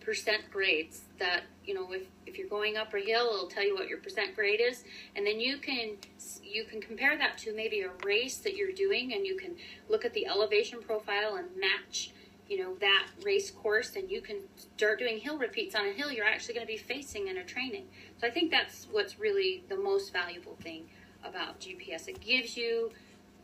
percent 0.00 0.50
grades 0.50 1.02
that 1.22 1.42
you 1.64 1.72
know 1.72 1.92
if, 1.92 2.02
if 2.26 2.36
you're 2.36 2.48
going 2.48 2.76
up 2.76 2.92
a 2.92 2.98
hill 2.98 3.30
it'll 3.32 3.46
tell 3.46 3.64
you 3.64 3.74
what 3.74 3.88
your 3.88 3.98
percent 3.98 4.34
grade 4.34 4.60
is. 4.60 4.84
And 5.14 5.24
then 5.26 5.38
you 5.40 5.58
can 5.58 5.96
you 6.42 6.64
can 6.64 6.80
compare 6.80 7.16
that 7.16 7.38
to 7.38 7.54
maybe 7.54 7.80
a 7.80 7.90
race 8.04 8.38
that 8.38 8.56
you're 8.56 8.72
doing 8.72 9.14
and 9.14 9.24
you 9.24 9.36
can 9.36 9.54
look 9.88 10.04
at 10.04 10.12
the 10.12 10.26
elevation 10.26 10.82
profile 10.82 11.36
and 11.36 11.46
match 11.58 12.10
you 12.48 12.58
know 12.58 12.74
that 12.80 13.06
race 13.22 13.50
course 13.50 13.94
and 13.94 14.10
you 14.10 14.20
can 14.20 14.36
start 14.56 14.98
doing 14.98 15.18
hill 15.18 15.38
repeats 15.38 15.74
on 15.74 15.86
a 15.86 15.92
hill 15.92 16.10
you're 16.10 16.26
actually 16.26 16.54
going 16.54 16.66
to 16.66 16.72
be 16.72 16.76
facing 16.76 17.28
in 17.28 17.38
a 17.38 17.44
training. 17.44 17.86
So 18.20 18.26
i 18.26 18.30
think 18.30 18.50
that's 18.50 18.88
what's 18.90 19.18
really 19.20 19.62
the 19.68 19.76
most 19.76 20.12
valuable 20.12 20.56
thing 20.60 20.86
about 21.24 21.60
gps 21.60 22.08
it 22.08 22.20
gives 22.20 22.56
you 22.56 22.90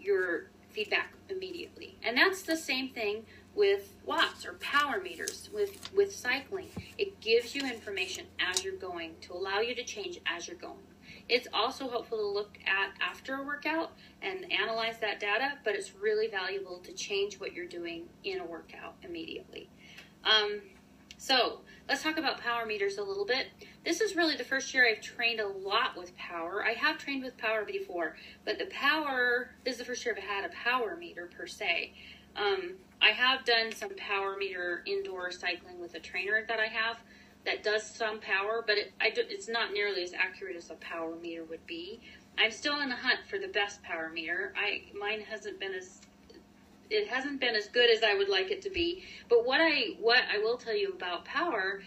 your 0.00 0.48
feedback 0.70 1.12
immediately. 1.28 1.96
And 2.02 2.16
that's 2.16 2.42
the 2.42 2.56
same 2.56 2.90
thing 2.90 3.24
with 3.58 3.92
watts 4.06 4.46
or 4.46 4.52
power 4.54 5.00
meters 5.00 5.50
with 5.52 5.92
with 5.92 6.14
cycling. 6.14 6.68
It 6.96 7.20
gives 7.20 7.56
you 7.56 7.62
information 7.62 8.24
as 8.38 8.62
you're 8.62 8.76
going 8.76 9.16
to 9.22 9.32
allow 9.32 9.58
you 9.58 9.74
to 9.74 9.84
change 9.84 10.20
as 10.26 10.46
you're 10.46 10.56
going. 10.56 10.78
It's 11.28 11.48
also 11.52 11.90
helpful 11.90 12.18
to 12.18 12.26
look 12.26 12.56
at 12.64 12.92
after 13.02 13.34
a 13.34 13.42
workout 13.42 13.92
and 14.22 14.50
analyze 14.52 14.98
that 15.00 15.18
data 15.18 15.54
but 15.64 15.74
it's 15.74 15.92
really 15.96 16.28
valuable 16.28 16.78
to 16.78 16.92
change 16.92 17.40
what 17.40 17.52
you're 17.52 17.66
doing 17.66 18.04
in 18.22 18.38
a 18.38 18.44
workout 18.44 18.94
immediately. 19.02 19.68
Um, 20.22 20.60
so 21.16 21.62
let's 21.88 22.04
talk 22.04 22.16
about 22.16 22.40
power 22.40 22.64
meters 22.64 22.98
a 22.98 23.02
little 23.02 23.26
bit. 23.26 23.48
This 23.84 24.00
is 24.00 24.14
really 24.14 24.36
the 24.36 24.44
first 24.44 24.72
year 24.72 24.86
i've 24.88 25.02
trained 25.02 25.40
a 25.40 25.48
lot 25.48 25.96
with 25.96 26.16
power. 26.16 26.64
I 26.64 26.74
have 26.74 26.96
trained 26.96 27.24
with 27.24 27.36
power 27.36 27.64
before 27.64 28.16
but 28.44 28.56
the 28.56 28.66
power 28.66 29.50
this 29.64 29.72
is 29.72 29.78
the 29.78 29.84
first 29.84 30.04
year 30.04 30.14
i've 30.16 30.22
had 30.22 30.44
a 30.44 30.54
power 30.54 30.96
meter 30.96 31.28
per 31.36 31.48
se. 31.48 31.92
Um, 32.36 32.74
I 33.00 33.10
have 33.10 33.44
done 33.44 33.72
some 33.72 33.94
power 33.96 34.36
meter 34.36 34.82
indoor 34.86 35.30
cycling 35.30 35.80
with 35.80 35.94
a 35.94 36.00
trainer 36.00 36.44
that 36.48 36.58
I 36.58 36.66
have 36.66 36.98
that 37.44 37.62
does 37.62 37.84
some 37.84 38.20
power, 38.20 38.62
but 38.66 38.76
it, 38.76 38.92
do, 39.14 39.22
it's 39.28 39.48
not 39.48 39.72
nearly 39.72 40.02
as 40.02 40.12
accurate 40.12 40.56
as 40.56 40.70
a 40.70 40.74
power 40.74 41.14
meter 41.16 41.44
would 41.44 41.64
be. 41.66 42.00
I'm 42.36 42.50
still 42.50 42.80
in 42.80 42.88
the 42.88 42.96
hunt 42.96 43.20
for 43.28 43.38
the 43.38 43.48
best 43.48 43.82
power 43.82 44.10
meter. 44.10 44.52
I 44.56 44.82
mine 44.98 45.20
hasn't 45.20 45.58
been 45.58 45.72
as 45.74 46.00
it 46.90 47.08
hasn't 47.08 47.40
been 47.40 47.54
as 47.54 47.68
good 47.68 47.90
as 47.90 48.02
I 48.02 48.14
would 48.14 48.28
like 48.28 48.50
it 48.50 48.62
to 48.62 48.70
be. 48.70 49.02
But 49.28 49.44
what 49.44 49.60
I 49.60 49.96
what 50.00 50.22
I 50.32 50.38
will 50.38 50.56
tell 50.56 50.76
you 50.76 50.92
about 50.92 51.24
power 51.24 51.82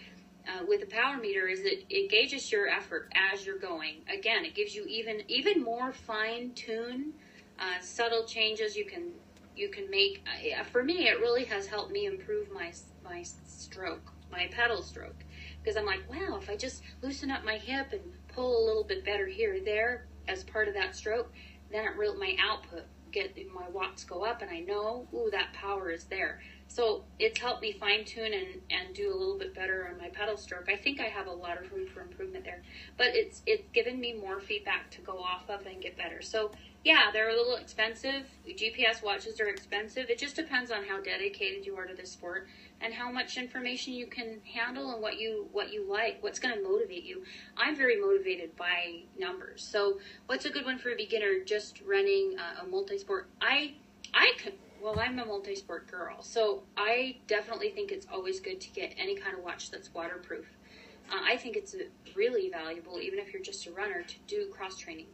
uh, 0.46 0.64
with 0.66 0.82
a 0.82 0.86
power 0.86 1.16
meter 1.16 1.46
is 1.46 1.60
it 1.62 2.10
gauges 2.10 2.50
your 2.50 2.68
effort 2.68 3.12
as 3.14 3.46
you're 3.46 3.58
going. 3.58 4.02
Again, 4.12 4.44
it 4.44 4.54
gives 4.54 4.74
you 4.74 4.84
even 4.86 5.22
even 5.28 5.62
more 5.62 5.92
fine 5.92 6.52
tune, 6.54 7.12
uh, 7.58 7.80
subtle 7.80 8.24
changes. 8.24 8.76
You 8.76 8.84
can 8.84 9.10
you 9.56 9.68
can 9.68 9.90
make. 9.90 10.24
Uh, 10.26 10.64
for 10.64 10.82
me, 10.82 11.08
it 11.08 11.20
really 11.20 11.44
has 11.44 11.66
helped 11.66 11.92
me 11.92 12.06
improve 12.06 12.50
my 12.52 12.72
my 13.04 13.24
stroke, 13.46 14.12
my 14.30 14.48
pedal 14.50 14.82
stroke, 14.82 15.24
because 15.62 15.76
I'm 15.76 15.86
like, 15.86 16.08
wow, 16.08 16.38
if 16.40 16.48
I 16.48 16.56
just 16.56 16.82
loosen 17.02 17.30
up 17.30 17.44
my 17.44 17.56
hip 17.56 17.92
and 17.92 18.00
pull 18.28 18.62
a 18.62 18.66
little 18.66 18.84
bit 18.84 19.04
better 19.04 19.26
here 19.26 19.56
or 19.56 19.60
there 19.60 20.06
as 20.28 20.44
part 20.44 20.68
of 20.68 20.74
that 20.74 20.94
stroke, 20.96 21.32
then 21.70 21.84
it 21.84 21.96
really 21.96 22.18
my 22.18 22.36
output 22.42 22.84
get 23.12 23.36
my 23.54 23.68
watts 23.68 24.04
go 24.04 24.24
up, 24.24 24.42
and 24.42 24.50
I 24.50 24.60
know, 24.60 25.06
ooh, 25.14 25.28
that 25.32 25.52
power 25.52 25.90
is 25.90 26.04
there. 26.04 26.40
So 26.72 27.04
it's 27.18 27.38
helped 27.38 27.60
me 27.60 27.72
fine 27.72 28.06
tune 28.06 28.32
and, 28.32 28.62
and 28.70 28.94
do 28.94 29.12
a 29.12 29.16
little 29.16 29.36
bit 29.36 29.54
better 29.54 29.90
on 29.92 29.98
my 29.98 30.08
pedal 30.08 30.38
stroke. 30.38 30.70
I 30.70 30.76
think 30.76 31.02
I 31.02 31.04
have 31.04 31.26
a 31.26 31.32
lot 31.32 31.62
of 31.62 31.70
room 31.70 31.86
for 31.86 32.00
improvement 32.00 32.46
there, 32.46 32.62
but 32.96 33.08
it's 33.08 33.42
it's 33.44 33.68
given 33.74 34.00
me 34.00 34.14
more 34.14 34.40
feedback 34.40 34.90
to 34.92 35.02
go 35.02 35.18
off 35.18 35.50
of 35.50 35.66
and 35.66 35.82
get 35.82 35.98
better. 35.98 36.22
So 36.22 36.50
yeah, 36.82 37.10
they're 37.12 37.28
a 37.28 37.36
little 37.36 37.56
expensive. 37.56 38.24
GPS 38.48 39.02
watches 39.02 39.38
are 39.38 39.48
expensive. 39.48 40.08
It 40.08 40.16
just 40.16 40.34
depends 40.34 40.70
on 40.70 40.84
how 40.84 40.98
dedicated 41.02 41.66
you 41.66 41.76
are 41.76 41.84
to 41.84 41.94
the 41.94 42.06
sport 42.06 42.48
and 42.80 42.94
how 42.94 43.12
much 43.12 43.36
information 43.36 43.92
you 43.92 44.06
can 44.06 44.40
handle 44.54 44.92
and 44.94 45.02
what 45.02 45.18
you 45.18 45.48
what 45.52 45.74
you 45.74 45.86
like, 45.86 46.22
what's 46.22 46.38
going 46.38 46.54
to 46.54 46.62
motivate 46.62 47.04
you. 47.04 47.22
I'm 47.54 47.76
very 47.76 48.00
motivated 48.00 48.56
by 48.56 49.02
numbers. 49.18 49.62
So, 49.62 49.98
what's 50.24 50.46
a 50.46 50.50
good 50.50 50.64
one 50.64 50.78
for 50.78 50.88
a 50.88 50.96
beginner 50.96 51.40
just 51.44 51.82
running 51.82 52.38
uh, 52.38 52.62
a 52.64 52.66
multi-sport? 52.66 53.28
I 53.42 53.74
I 54.14 54.32
could 54.38 54.54
well, 54.82 54.98
I'm 54.98 55.18
a 55.18 55.24
multi-sport 55.24 55.90
girl, 55.90 56.22
so 56.22 56.64
I 56.76 57.18
definitely 57.26 57.70
think 57.70 57.92
it's 57.92 58.06
always 58.12 58.40
good 58.40 58.60
to 58.60 58.70
get 58.70 58.94
any 58.98 59.14
kind 59.14 59.36
of 59.36 59.44
watch 59.44 59.70
that's 59.70 59.92
waterproof. 59.94 60.46
Uh, 61.10 61.20
I 61.22 61.36
think 61.36 61.56
it's 61.56 61.74
really 62.16 62.50
valuable, 62.50 62.98
even 63.00 63.18
if 63.18 63.32
you're 63.32 63.42
just 63.42 63.66
a 63.66 63.72
runner, 63.72 64.02
to 64.02 64.14
do 64.26 64.48
cross 64.52 64.76
training 64.78 65.06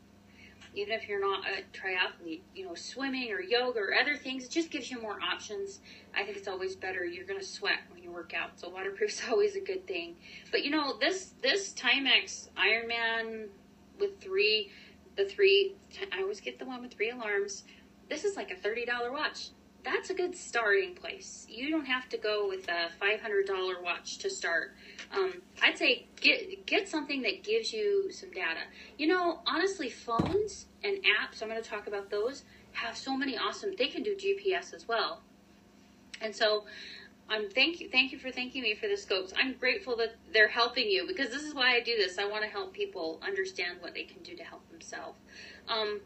even 0.74 0.92
if 0.92 1.08
you're 1.08 1.20
not 1.20 1.44
a 1.46 1.62
triathlete, 1.76 2.40
you 2.54 2.64
know, 2.64 2.74
swimming 2.74 3.32
or 3.32 3.40
yoga 3.40 3.80
or 3.80 3.94
other 3.94 4.16
things, 4.16 4.44
it 4.44 4.50
just 4.50 4.70
gives 4.70 4.90
you 4.90 5.00
more 5.00 5.18
options. 5.20 5.80
I 6.14 6.24
think 6.24 6.36
it's 6.36 6.48
always 6.48 6.76
better. 6.76 7.04
You're 7.04 7.26
going 7.26 7.40
to 7.40 7.46
sweat 7.46 7.78
when 7.90 8.02
you 8.02 8.12
work 8.12 8.32
out, 8.34 8.58
so 8.60 8.68
waterproof's 8.68 9.22
always 9.30 9.56
a 9.56 9.60
good 9.60 9.86
thing. 9.86 10.16
But 10.50 10.64
you 10.64 10.70
know, 10.70 10.96
this 10.98 11.32
this 11.42 11.72
Timex 11.72 12.48
Ironman 12.56 13.48
with 13.98 14.20
three, 14.20 14.70
the 15.16 15.24
three, 15.24 15.74
I 16.12 16.22
always 16.22 16.40
get 16.40 16.58
the 16.58 16.64
one 16.64 16.82
with 16.82 16.92
three 16.92 17.10
alarms. 17.10 17.64
This 18.08 18.24
is 18.24 18.36
like 18.36 18.50
a 18.50 18.56
thirty 18.56 18.84
dollar 18.84 19.10
watch. 19.10 19.50
That's 19.84 20.10
a 20.10 20.14
good 20.14 20.36
starting 20.36 20.94
place. 20.94 21.46
You 21.48 21.70
don't 21.70 21.86
have 21.86 22.08
to 22.10 22.18
go 22.18 22.48
with 22.48 22.68
a 22.68 22.88
five 23.00 23.20
hundred 23.20 23.46
dollar 23.46 23.80
watch 23.82 24.18
to 24.18 24.30
start 24.30 24.72
um, 25.12 25.34
I'd 25.62 25.78
say 25.78 26.06
get 26.20 26.66
get 26.66 26.88
something 26.88 27.22
that 27.22 27.42
gives 27.42 27.72
you 27.72 28.10
some 28.12 28.30
data. 28.30 28.60
You 28.98 29.06
know, 29.06 29.40
honestly, 29.46 29.88
phones 29.88 30.66
and 30.84 30.98
apps. 30.98 31.42
I'm 31.42 31.48
going 31.48 31.62
to 31.62 31.68
talk 31.68 31.86
about 31.86 32.10
those. 32.10 32.44
Have 32.72 32.96
so 32.96 33.16
many 33.16 33.36
awesome. 33.36 33.70
They 33.76 33.88
can 33.88 34.02
do 34.02 34.14
GPS 34.14 34.74
as 34.74 34.86
well, 34.86 35.22
and 36.20 36.34
so. 36.34 36.64
I'm 37.30 37.50
thank 37.50 37.78
you 37.78 37.90
thank 37.90 38.10
you 38.10 38.18
for 38.18 38.30
thanking 38.30 38.62
me 38.62 38.74
for 38.74 38.88
the 38.88 38.96
scopes. 38.96 39.34
I'm 39.36 39.52
grateful 39.52 39.94
that 39.96 40.16
they're 40.32 40.48
helping 40.48 40.88
you 40.88 41.06
because 41.06 41.28
this 41.28 41.42
is 41.42 41.52
why 41.52 41.74
I 41.74 41.80
do 41.80 41.94
this. 41.94 42.16
I 42.18 42.24
want 42.24 42.42
to 42.42 42.48
help 42.48 42.72
people 42.72 43.20
understand 43.22 43.82
what 43.82 43.92
they 43.92 44.04
can 44.04 44.22
do 44.22 44.34
to 44.34 44.42
help 44.42 44.66
themselves. 44.70 45.18
Um, 45.68 46.00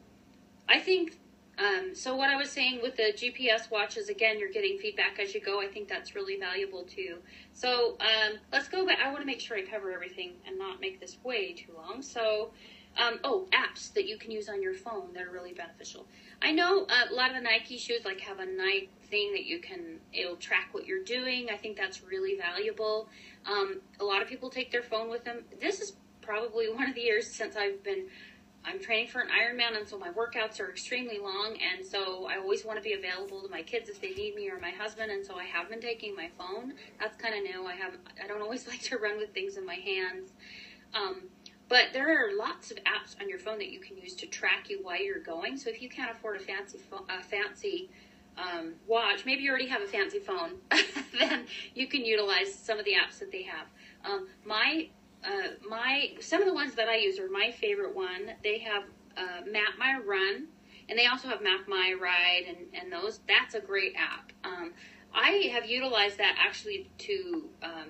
I 0.69 0.81
think 0.81 1.21
um, 1.59 1.95
so 1.95 2.17
what 2.17 2.31
I 2.31 2.37
was 2.37 2.51
saying 2.51 2.81
with 2.83 2.97
the 2.97 3.13
GPS 3.13 3.71
watches, 3.71 4.09
again, 4.09 4.39
you're 4.39 4.51
getting 4.51 4.79
feedback 4.79 5.19
as 5.19 5.35
you 5.35 5.41
go. 5.41 5.61
I 5.61 5.67
think 5.67 5.89
that's 5.89 6.15
really 6.15 6.39
valuable 6.39 6.85
too. 6.85 7.19
So 7.53 7.99
um, 8.01 8.39
let's 8.51 8.69
go 8.69 8.87
back. 8.87 8.99
I 9.05 9.09
want 9.09 9.21
to 9.21 9.27
make 9.27 9.41
sure 9.41 9.57
I 9.57 9.63
cover 9.63 9.93
everything 9.93 10.33
and 10.47 10.59
not 10.59 10.81
make 10.81 10.99
this 10.99 11.19
way 11.23 11.53
too 11.53 11.73
long. 11.77 12.01
So, 12.01 12.51
um, 12.97 13.19
oh, 13.23 13.49
apps 13.53 13.93
that 13.95 14.07
you 14.07 14.17
can 14.17 14.31
use 14.31 14.49
on 14.49 14.63
your 14.63 14.75
phone 14.75 15.13
that 15.15 15.25
are 15.25 15.31
really 15.31 15.53
beneficial. 15.53 16.07
I 16.41 16.53
know 16.53 16.87
a 16.89 17.13
lot 17.15 17.31
of 17.31 17.37
the 17.37 17.43
Nike 17.43 17.77
shoes 17.77 18.05
like 18.05 18.21
have 18.21 18.39
a 18.39 18.47
night 18.47 18.89
thing 19.11 19.33
that 19.33 19.45
you 19.45 19.61
can 19.61 20.01
it'll 20.13 20.37
track 20.37 20.71
what 20.73 20.87
you're 20.87 21.05
doing. 21.05 21.49
I 21.51 21.57
think 21.57 21.77
that's 21.77 22.03
really 22.03 22.37
valuable. 22.37 23.09
Um, 23.47 23.81
a 24.01 24.05
lot 24.05 24.23
of 24.23 24.29
people 24.29 24.49
take 24.49 24.71
their 24.73 24.83
phone 24.83 25.11
with 25.11 25.25
them. 25.25 25.45
This 25.61 25.81
is 25.81 25.95
probably 26.23 26.69
one 26.75 26.89
of 26.89 26.95
the 26.95 27.03
years 27.03 27.31
since 27.31 27.57
I've 27.57 27.83
been 27.83 28.07
I'm 28.65 28.79
training 28.81 29.09
for 29.09 29.21
an 29.21 29.29
Ironman, 29.29 29.77
and 29.77 29.89
so 29.89 29.99
my 29.99 30.11
workouts 30.11 30.61
are 30.61 30.71
extremely 30.71 31.19
long, 31.19 31.57
and 31.61 31.85
so 31.85 32.27
I 32.27 32.37
always 32.39 32.65
want 32.65 32.79
to 32.79 32.83
be 32.83 32.93
available 32.93 33.43
to 33.43 33.49
my 33.49 33.63
kids 33.63 33.89
if 33.89 34.01
they 34.01 34.11
need 34.11 34.37
me 34.37 34.49
or 34.51 34.59
my 34.61 34.71
husband, 34.71 35.11
and 35.11 35.25
so 35.25 35.37
I 35.37 35.45
have 35.45 35.69
been 35.69 35.81
taking 35.81 36.15
my 36.15 36.29
phone. 36.39 36.75
That's 37.01 37.17
kind 37.17 37.35
of 37.35 37.43
new. 37.43 37.67
I 37.67 37.75
have 37.75 37.95
I 38.23 38.27
don't 38.29 38.41
always 38.41 38.67
like 38.69 38.81
to 38.83 38.99
run 38.99 39.19
with 39.19 39.35
things 39.35 39.57
in 39.57 39.67
my 39.67 39.75
hands, 39.75 40.33
um, 40.95 41.23
but 41.69 41.87
there 41.93 42.25
are 42.25 42.37
lots 42.37 42.71
of 42.71 42.79
apps 42.79 43.21
on 43.21 43.29
your 43.29 43.39
phone 43.39 43.59
that 43.59 43.71
you 43.71 43.81
can 43.81 43.97
use 43.97 44.15
to 44.17 44.27
track 44.27 44.71
you 44.71 44.79
while 44.83 45.03
you're 45.03 45.19
going. 45.19 45.57
So 45.57 45.69
if 45.69 45.83
you 45.83 45.89
can't 45.89 46.11
afford 46.11 46.37
a 46.37 46.41
fancy 46.41 46.79
a 47.09 47.23
fancy 47.23 47.91
um, 48.37 48.75
watch, 48.87 49.27
maybe 49.27 49.43
you 49.43 49.51
already 49.51 49.69
have 49.69 49.83
a 49.83 49.87
fancy 49.87 50.19
phone, 50.19 50.53
then 51.19 51.47
you 51.75 51.89
can 51.89 52.05
utilize 52.05 52.55
some 52.55 52.79
of 52.79 52.85
the 52.85 52.93
apps 52.93 53.19
that 53.19 53.33
they 53.33 53.43
have. 53.43 53.67
Um, 54.05 54.29
my 54.45 54.89
uh, 55.25 55.69
my 55.69 56.13
some 56.21 56.41
of 56.41 56.49
the 56.49 56.55
ones 56.55 56.75
that 56.75 56.89
I 56.89 56.97
use 56.97 57.19
are 57.19 57.29
my 57.29 57.51
favorite 57.51 57.95
one. 57.95 58.33
They 58.43 58.59
have 58.61 58.85
uh, 59.17 59.51
Map 59.51 59.75
My 59.79 59.99
Run, 60.05 60.49
and 60.89 60.99
they 60.99 61.07
also 61.07 61.29
have 61.29 61.43
Map 61.43 61.69
My 61.69 61.95
Ride, 62.01 62.45
and, 62.49 62.59
and 62.75 62.93
those. 62.93 63.21
That's 63.29 63.55
a 63.55 63.61
great 63.61 63.95
app. 63.97 64.33
Um, 64.45 64.73
I 65.15 65.51
have 65.53 65.67
utilized 65.67 66.19
that 66.19 66.37
actually 66.39 66.91
to 66.99 67.49
um, 67.63 67.89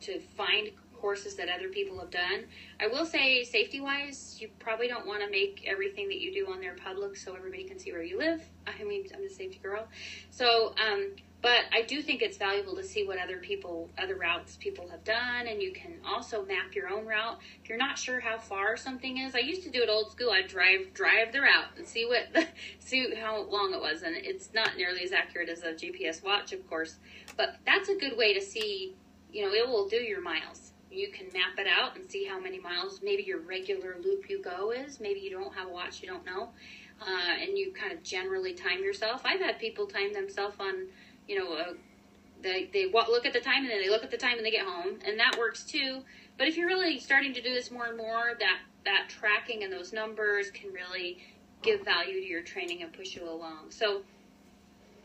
to 0.00 0.20
find 0.20 0.70
courses 0.92 1.34
that 1.34 1.48
other 1.48 1.68
people 1.68 1.98
have 1.98 2.10
done. 2.10 2.44
I 2.78 2.86
will 2.86 3.04
say, 3.04 3.42
safety 3.42 3.80
wise, 3.80 4.36
you 4.40 4.48
probably 4.60 4.86
don't 4.86 5.04
want 5.04 5.20
to 5.22 5.28
make 5.28 5.64
everything 5.66 6.06
that 6.08 6.20
you 6.20 6.32
do 6.32 6.52
on 6.52 6.60
there 6.60 6.76
public 6.76 7.16
so 7.16 7.34
everybody 7.34 7.64
can 7.64 7.76
see 7.76 7.90
where 7.90 8.04
you 8.04 8.16
live. 8.16 8.40
I 8.68 8.84
mean, 8.84 9.06
I'm 9.12 9.24
a 9.24 9.28
safety 9.28 9.58
girl, 9.60 9.88
so 10.30 10.74
um, 10.80 11.16
but 11.42 11.62
I 11.72 11.82
do 11.82 12.00
think 12.00 12.22
it's 12.22 12.36
valuable 12.36 12.76
to 12.76 12.84
see 12.84 13.04
what 13.04 13.18
other 13.18 13.38
people, 13.38 13.90
other 13.98 14.14
routes 14.14 14.56
people 14.60 14.88
have 14.88 15.02
done, 15.02 15.48
and 15.48 15.60
you 15.60 15.72
can 15.72 15.94
also 16.06 16.44
map 16.44 16.72
your 16.72 16.88
own 16.88 17.04
route. 17.04 17.38
If 17.62 17.68
you're 17.68 17.78
not 17.78 17.98
sure 17.98 18.20
how 18.20 18.38
far 18.38 18.76
something 18.76 19.18
is, 19.18 19.34
I 19.34 19.40
used 19.40 19.64
to 19.64 19.70
do 19.70 19.82
it 19.82 19.88
old 19.88 20.12
school. 20.12 20.30
I'd 20.30 20.46
drive 20.46 20.94
drive 20.94 21.32
the 21.32 21.40
route 21.40 21.76
and 21.76 21.86
see 21.86 22.06
what 22.06 22.46
see 22.78 23.12
how 23.16 23.42
long 23.42 23.74
it 23.74 23.80
was, 23.80 24.02
and 24.02 24.14
it's 24.16 24.50
not 24.54 24.76
nearly 24.76 25.02
as 25.02 25.10
accurate 25.10 25.48
as 25.48 25.64
a 25.64 25.72
GPS 25.72 26.22
watch, 26.22 26.52
of 26.52 26.68
course. 26.70 26.96
But 27.36 27.56
that's 27.66 27.88
a 27.88 27.96
good 27.96 28.16
way 28.16 28.34
to 28.34 28.40
see. 28.40 28.94
You 29.32 29.46
know, 29.46 29.52
it 29.52 29.66
will 29.66 29.88
do 29.88 29.96
your 29.96 30.20
miles. 30.20 30.72
You 30.92 31.10
can 31.10 31.26
map 31.32 31.58
it 31.58 31.66
out 31.66 31.96
and 31.96 32.08
see 32.08 32.24
how 32.24 32.38
many 32.38 32.60
miles 32.60 33.00
maybe 33.02 33.22
your 33.22 33.40
regular 33.40 33.96
loop 34.04 34.28
you 34.28 34.42
go 34.42 34.70
is. 34.70 35.00
Maybe 35.00 35.20
you 35.20 35.30
don't 35.30 35.54
have 35.54 35.68
a 35.68 35.72
watch, 35.72 36.02
you 36.02 36.08
don't 36.08 36.24
know, 36.26 36.50
uh, 37.00 37.40
and 37.40 37.56
you 37.56 37.72
kind 37.72 37.92
of 37.92 38.02
generally 38.02 38.52
time 38.52 38.84
yourself. 38.84 39.22
I've 39.24 39.40
had 39.40 39.58
people 39.58 39.86
time 39.86 40.12
themselves 40.12 40.56
on 40.60 40.88
you 41.28 41.38
know, 41.38 41.54
uh, 41.54 41.72
they 42.42 42.68
they 42.72 42.90
look 42.90 43.26
at 43.26 43.32
the 43.32 43.40
time 43.40 43.62
and 43.62 43.70
then 43.70 43.80
they 43.80 43.90
look 43.90 44.04
at 44.04 44.10
the 44.10 44.16
time 44.16 44.36
and 44.36 44.44
they 44.44 44.50
get 44.50 44.66
home, 44.66 44.98
and 45.06 45.18
that 45.18 45.36
works 45.38 45.64
too. 45.64 46.02
But 46.38 46.48
if 46.48 46.56
you're 46.56 46.66
really 46.66 46.98
starting 46.98 47.32
to 47.34 47.42
do 47.42 47.52
this 47.52 47.70
more 47.70 47.86
and 47.86 47.96
more, 47.96 48.32
that 48.38 48.58
that 48.84 49.08
tracking 49.08 49.62
and 49.62 49.72
those 49.72 49.92
numbers 49.92 50.50
can 50.50 50.72
really 50.72 51.18
give 51.62 51.84
value 51.84 52.20
to 52.20 52.26
your 52.26 52.42
training 52.42 52.82
and 52.82 52.92
push 52.92 53.14
you 53.14 53.28
along. 53.28 53.70
So 53.70 54.02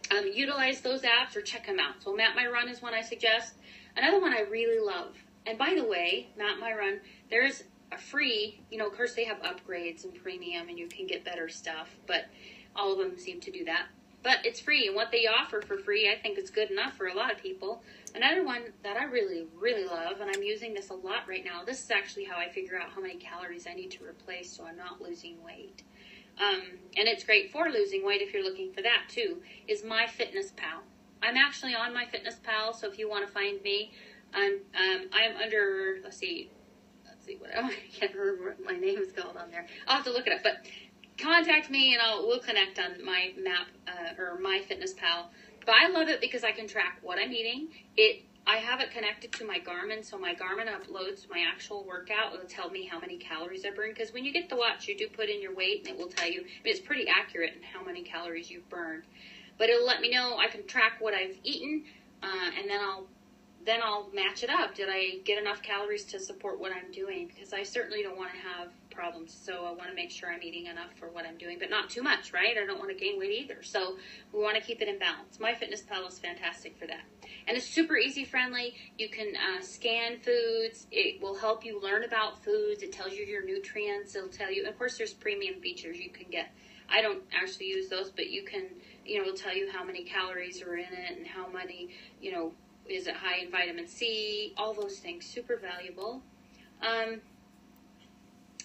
um, 0.10 0.26
utilize 0.34 0.82
those 0.82 1.02
apps 1.02 1.36
or 1.36 1.42
check 1.42 1.68
them 1.68 1.80
out. 1.80 2.02
So 2.04 2.16
Map 2.16 2.36
My 2.36 2.48
Run 2.48 2.68
is 2.70 2.82
one 2.82 2.94
I 2.94 3.02
suggest. 3.02 3.54
Another 3.96 4.20
one 4.20 4.34
I 4.34 4.42
really 4.42 4.84
love. 4.84 5.16
And 5.46 5.58
by 5.58 5.76
the 5.76 5.84
way, 5.84 6.30
Map 6.38 6.60
My 6.60 6.74
Run, 6.74 7.00
there's 7.30 7.64
a 7.92 7.98
free, 7.98 8.60
you 8.72 8.78
know, 8.78 8.88
of 8.88 8.96
course 8.96 9.14
they 9.14 9.26
have 9.26 9.42
upgrades 9.44 10.04
and 10.04 10.14
premium 10.16 10.70
and 10.70 10.80
you 10.80 10.88
can 10.88 11.06
get 11.06 11.24
better 11.24 11.48
stuff, 11.48 11.96
but 12.08 12.26
all 12.76 12.92
of 12.92 12.98
them 12.98 13.18
seem 13.18 13.40
to 13.42 13.52
do 13.52 13.64
that 13.66 13.88
but 14.28 14.46
it's 14.46 14.60
free 14.60 14.88
and 14.88 14.94
what 14.94 15.10
they 15.10 15.26
offer 15.26 15.62
for 15.62 15.78
free 15.78 16.12
i 16.12 16.22
think 16.22 16.38
is 16.38 16.50
good 16.50 16.70
enough 16.70 16.98
for 16.98 17.08
a 17.08 17.14
lot 17.14 17.32
of 17.32 17.38
people 17.38 17.82
another 18.14 18.44
one 18.44 18.62
that 18.84 18.98
i 18.98 19.06
really 19.06 19.48
really 19.58 19.86
love 19.86 20.20
and 20.20 20.30
i'm 20.30 20.44
using 20.44 20.74
this 20.74 20.90
a 20.90 20.94
lot 20.94 21.22
right 21.30 21.46
now 21.46 21.64
this 21.64 21.82
is 21.82 21.90
actually 21.90 22.26
how 22.26 22.38
i 22.38 22.50
figure 22.50 22.78
out 22.78 22.90
how 22.90 23.00
many 23.00 23.16
calories 23.16 23.66
i 23.68 23.74
need 23.74 23.90
to 23.90 24.04
replace 24.04 24.52
so 24.52 24.66
i'm 24.66 24.76
not 24.76 25.02
losing 25.02 25.42
weight 25.42 25.82
um, 26.40 26.62
and 26.98 27.08
it's 27.08 27.24
great 27.24 27.52
for 27.52 27.70
losing 27.70 28.06
weight 28.06 28.22
if 28.22 28.34
you're 28.34 28.44
looking 28.44 28.72
for 28.74 28.82
that 28.82 29.04
too 29.08 29.42
is 29.66 29.84
MyFitnessPal 29.84 30.82
i'm 31.24 31.38
actually 31.38 31.74
on 31.74 31.94
MyFitnessPal 31.94 32.76
so 32.76 32.86
if 32.90 33.00
you 33.00 33.10
want 33.10 33.26
to 33.26 33.32
find 33.32 33.62
me 33.62 33.94
i'm 34.34 34.60
um, 34.76 35.08
i'm 35.14 35.38
under 35.42 36.00
let's 36.04 36.18
see 36.18 36.52
let's 37.06 37.26
see 37.26 37.38
what 37.38 37.50
I 37.58 37.74
can't 37.94 38.14
remember 38.14 38.50
what 38.50 38.74
my 38.74 38.78
name 38.78 39.00
is 39.00 39.12
called 39.12 39.38
on 39.38 39.50
there. 39.52 39.66
I'll 39.88 39.96
have 39.96 40.06
to 40.06 40.12
look 40.12 40.28
it 40.28 40.34
up. 40.34 40.44
But 40.44 40.66
contact 41.18 41.70
me 41.70 41.94
and 41.94 42.02
I'll 42.02 42.28
we'll 42.28 42.40
connect 42.40 42.80
on 42.80 43.04
my 43.04 43.34
map 43.38 43.68
uh, 43.88 44.22
or 44.22 44.40
MyFitnessPal. 44.40 45.26
But 45.66 45.76
I 45.76 45.90
love 45.90 46.08
it 46.08 46.22
because 46.22 46.44
I 46.44 46.52
can 46.52 46.68
track 46.68 47.00
what 47.02 47.20
I'm 47.20 47.34
eating. 47.34 47.70
It 47.96 48.24
I 48.50 48.58
have 48.58 48.80
it 48.80 48.92
connected 48.92 49.34
to 49.34 49.46
my 49.46 49.60
Garmin, 49.60 50.06
so 50.06 50.18
my 50.18 50.34
Garmin 50.34 50.68
uploads 50.70 51.30
my 51.30 51.44
actual 51.46 51.84
workout. 51.84 52.34
It'll 52.34 52.46
tell 52.48 52.70
me 52.70 52.86
how 52.86 52.98
many 52.98 53.18
calories 53.18 53.66
I 53.66 53.72
burn 53.72 53.90
Because 53.90 54.14
when 54.14 54.24
you 54.24 54.32
get 54.32 54.48
the 54.48 54.56
watch, 54.56 54.88
you 54.88 54.98
do 54.98 55.10
put 55.10 55.28
in 55.28 55.42
your 55.42 55.54
weight, 55.54 55.80
and 55.80 55.90
it 55.90 55.98
will 55.98 56.08
tell 56.08 56.30
you. 56.30 56.40
I 56.40 56.44
mean, 56.44 56.62
it's 56.64 56.80
pretty 56.80 57.08
accurate 57.10 57.56
in 57.58 57.62
how 57.62 57.86
many 57.86 58.04
calories 58.04 58.50
you've 58.50 58.70
burned. 58.70 59.04
But 59.58 59.70
it'll 59.70 59.86
let 59.86 60.00
me 60.00 60.12
know. 60.12 60.38
I 60.38 60.48
can 60.48 60.66
track 60.66 60.94
what 61.00 61.14
I've 61.14 61.36
eaten, 61.44 61.84
uh, 62.24 62.52
and 62.58 62.70
then 62.70 62.80
I'll 62.80 63.08
then 63.66 63.82
I'll 63.84 64.10
match 64.14 64.44
it 64.44 64.50
up. 64.50 64.76
Did 64.76 64.88
I 64.90 65.18
get 65.26 65.38
enough 65.38 65.62
calories 65.62 66.06
to 66.06 66.20
support 66.20 66.58
what 66.58 66.72
I'm 66.72 66.90
doing? 66.94 67.28
Because 67.28 67.52
I 67.52 67.64
certainly 67.64 68.02
don't 68.02 68.18
want 68.18 68.32
to 68.32 68.38
have 68.38 68.70
problems. 68.98 69.38
So 69.46 69.66
I 69.66 69.72
want 69.72 69.90
to 69.90 69.94
make 69.96 70.10
sure 70.10 70.32
I'm 70.32 70.42
eating 70.42 70.66
enough 70.66 70.92
for 71.00 71.08
what 71.10 71.26
I'm 71.26 71.38
doing, 71.38 71.58
but 71.60 71.70
not 71.70 71.90
too 71.90 72.02
much, 72.02 72.34
right? 72.34 72.58
I 72.62 72.66
don't 72.66 72.80
want 72.80 72.90
to 72.90 72.96
gain 72.96 73.20
weight 73.20 73.44
either. 73.44 73.62
So 73.62 73.98
we 74.34 74.42
want 74.42 74.56
to 74.56 74.62
keep 74.62 74.82
it 74.82 74.88
in 74.88 74.98
balance. 74.98 75.40
My 75.40 75.54
Fitness 75.54 75.84
MyFitnessPal 75.84 76.10
is 76.10 76.18
fantastic 76.18 76.78
for 76.80 76.88
that. 76.88 77.02
And 77.48 77.56
it's 77.56 77.68
super 77.68 77.96
easy 77.96 78.26
friendly. 78.26 78.74
You 78.98 79.10
can 79.10 79.34
uh, 79.36 79.62
scan 79.62 80.18
foods. 80.20 80.88
It 80.92 81.22
will 81.22 81.36
help 81.36 81.64
you 81.64 81.80
learn 81.82 82.04
about 82.04 82.44
foods. 82.44 82.82
It 82.82 82.92
tells 82.92 83.14
you 83.14 83.24
your 83.24 83.46
nutrients. 83.46 84.16
It'll 84.16 84.30
tell 84.30 84.52
you, 84.52 84.68
of 84.68 84.78
course, 84.78 84.98
there's 84.98 85.14
premium 85.14 85.62
features 85.62 85.98
you 86.00 86.10
can 86.10 86.26
get. 86.32 86.50
I 86.90 87.02
don't 87.02 87.22
actually 87.40 87.68
use 87.68 87.90
those, 87.90 88.10
but 88.10 88.30
you 88.30 88.44
can, 88.44 88.64
you 89.06 89.18
know, 89.18 89.26
it'll 89.26 89.38
tell 89.38 89.56
you 89.56 89.70
how 89.72 89.84
many 89.84 90.04
calories 90.04 90.62
are 90.64 90.76
in 90.76 90.86
it 90.86 91.18
and 91.18 91.28
how 91.28 91.48
many, 91.48 91.90
you 92.22 92.32
know, 92.32 92.54
is 92.90 93.08
it 93.08 93.16
high 93.16 93.40
in 93.44 93.52
vitamin 93.52 93.88
C, 93.88 94.54
all 94.58 94.74
those 94.74 94.98
things. 95.00 95.26
Super 95.26 95.58
valuable. 95.58 96.24
Um, 96.82 97.22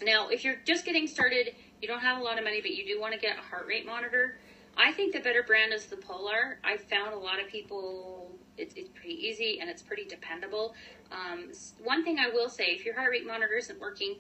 now, 0.03 0.29
if 0.29 0.45
you're 0.45 0.57
just 0.65 0.85
getting 0.85 1.07
started 1.07 1.55
you 1.83 1.89
don't 1.89 2.01
have 2.01 2.19
a 2.19 2.23
lot 2.23 2.39
of 2.39 2.45
money, 2.45 2.61
but 2.61 2.71
you 2.71 2.87
do 2.87 3.01
want 3.01 3.13
to 3.13 3.19
get 3.19 3.37
a 3.37 3.43
heart 3.43 3.67
rate 3.67 3.85
monitor, 3.85 4.39
I 4.77 4.93
think 4.93 5.13
the 5.13 5.21
better 5.21 5.43
brand 5.43 5.73
is 5.73 5.87
the 5.87 5.97
Polar. 5.97 6.59
I've 6.65 6.81
found 6.83 7.13
a 7.13 7.19
lot 7.19 7.41
of 7.41 7.49
people, 7.49 8.31
it's, 8.57 8.73
it's 8.75 8.89
pretty 8.89 9.15
easy 9.15 9.59
and 9.61 9.69
it's 9.69 9.83
pretty 9.83 10.05
dependable. 10.05 10.75
Um, 11.11 11.51
one 11.83 12.05
thing 12.05 12.19
I 12.21 12.29
will 12.33 12.49
say 12.49 12.67
if 12.67 12.85
your 12.85 12.95
heart 12.95 13.11
rate 13.11 13.27
monitor 13.27 13.55
isn't 13.55 13.81
working, 13.81 14.17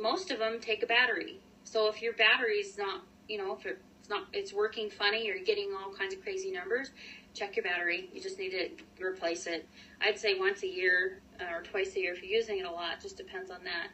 most 0.00 0.30
of 0.30 0.38
them 0.38 0.60
take 0.60 0.84
a 0.84 0.86
battery. 0.86 1.40
So 1.64 1.88
if 1.88 2.00
your 2.00 2.12
battery's 2.14 2.78
not, 2.78 3.02
you 3.28 3.36
know, 3.36 3.56
if 3.56 3.66
it's 3.66 4.08
not, 4.08 4.28
it's 4.32 4.52
working 4.52 4.88
funny 4.88 5.28
or 5.28 5.34
you're 5.34 5.44
getting 5.44 5.74
all 5.74 5.92
kinds 5.92 6.14
of 6.14 6.22
crazy 6.22 6.52
numbers, 6.52 6.92
check 7.34 7.56
your 7.56 7.64
battery. 7.64 8.08
You 8.14 8.20
just 8.20 8.38
need 8.38 8.50
to 8.50 9.04
replace 9.04 9.46
it. 9.46 9.68
I'd 10.00 10.18
say 10.18 10.38
once 10.38 10.62
a 10.62 10.68
year 10.68 11.20
uh, 11.40 11.56
or 11.56 11.62
twice 11.62 11.96
a 11.96 12.00
year 12.00 12.14
if 12.14 12.22
you're 12.22 12.30
using 12.30 12.60
it 12.60 12.64
a 12.64 12.70
lot. 12.70 13.00
Just 13.02 13.16
depends 13.16 13.50
on 13.50 13.58
that. 13.64 13.88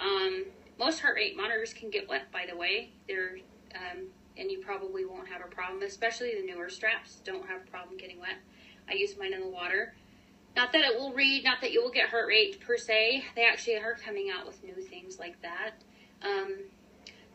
Um, 0.00 0.46
most 0.78 1.00
heart 1.00 1.16
rate 1.16 1.36
monitors 1.36 1.72
can 1.72 1.90
get 1.90 2.08
wet, 2.08 2.30
by 2.32 2.46
the 2.48 2.56
way. 2.56 2.90
They're 3.06 3.38
um, 3.74 4.06
and 4.36 4.50
you 4.50 4.58
probably 4.58 5.04
won't 5.04 5.28
have 5.28 5.42
a 5.42 5.48
problem, 5.48 5.82
especially 5.82 6.34
the 6.34 6.46
newer 6.46 6.68
straps 6.68 7.20
don't 7.24 7.46
have 7.46 7.62
a 7.62 7.70
problem 7.70 7.96
getting 7.96 8.18
wet. 8.18 8.36
I 8.88 8.94
use 8.94 9.16
mine 9.18 9.32
in 9.32 9.40
the 9.40 9.48
water. 9.48 9.94
Not 10.56 10.72
that 10.72 10.82
it 10.82 10.98
will 10.98 11.12
read, 11.12 11.44
not 11.44 11.60
that 11.60 11.72
you 11.72 11.82
will 11.82 11.90
get 11.90 12.08
heart 12.08 12.28
rate 12.28 12.60
per 12.60 12.76
se. 12.76 13.24
They 13.34 13.44
actually 13.44 13.76
are 13.76 13.94
coming 13.94 14.30
out 14.30 14.46
with 14.46 14.62
new 14.62 14.74
things 14.74 15.18
like 15.18 15.40
that. 15.42 15.74
Um, 16.22 16.58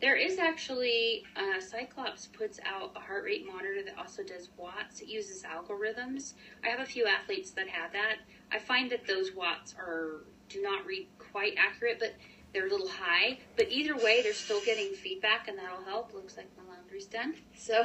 there 0.01 0.15
is 0.15 0.39
actually, 0.39 1.25
uh, 1.35 1.59
CycleOps 1.59 2.31
puts 2.31 2.59
out 2.65 2.93
a 2.95 2.99
heart 2.99 3.25
rate 3.25 3.45
monitor 3.45 3.83
that 3.83 3.97
also 3.97 4.23
does 4.23 4.49
watts. 4.55 5.01
It 5.01 5.09
uses 5.09 5.43
algorithms. 5.43 6.33
I 6.63 6.69
have 6.69 6.79
a 6.79 6.85
few 6.85 7.05
athletes 7.05 7.51
that 7.51 7.67
have 7.67 7.91
that. 7.91 8.17
I 8.51 8.59
find 8.59 8.89
that 8.91 9.05
those 9.05 9.33
watts 9.33 9.75
are 9.77 10.23
do 10.47 10.61
not 10.61 10.85
read 10.85 11.07
quite 11.19 11.55
accurate, 11.57 11.99
but 11.99 12.15
they're 12.53 12.67
a 12.67 12.69
little 12.69 12.89
high. 12.89 13.37
But 13.55 13.71
either 13.71 13.95
way, 13.95 14.21
they're 14.21 14.33
still 14.33 14.61
getting 14.65 14.93
feedback, 14.93 15.47
and 15.47 15.57
that'll 15.57 15.83
help. 15.83 16.13
Looks 16.13 16.37
like 16.37 16.47
my 16.57 16.73
laundry's 16.73 17.05
done. 17.05 17.35
So, 17.57 17.81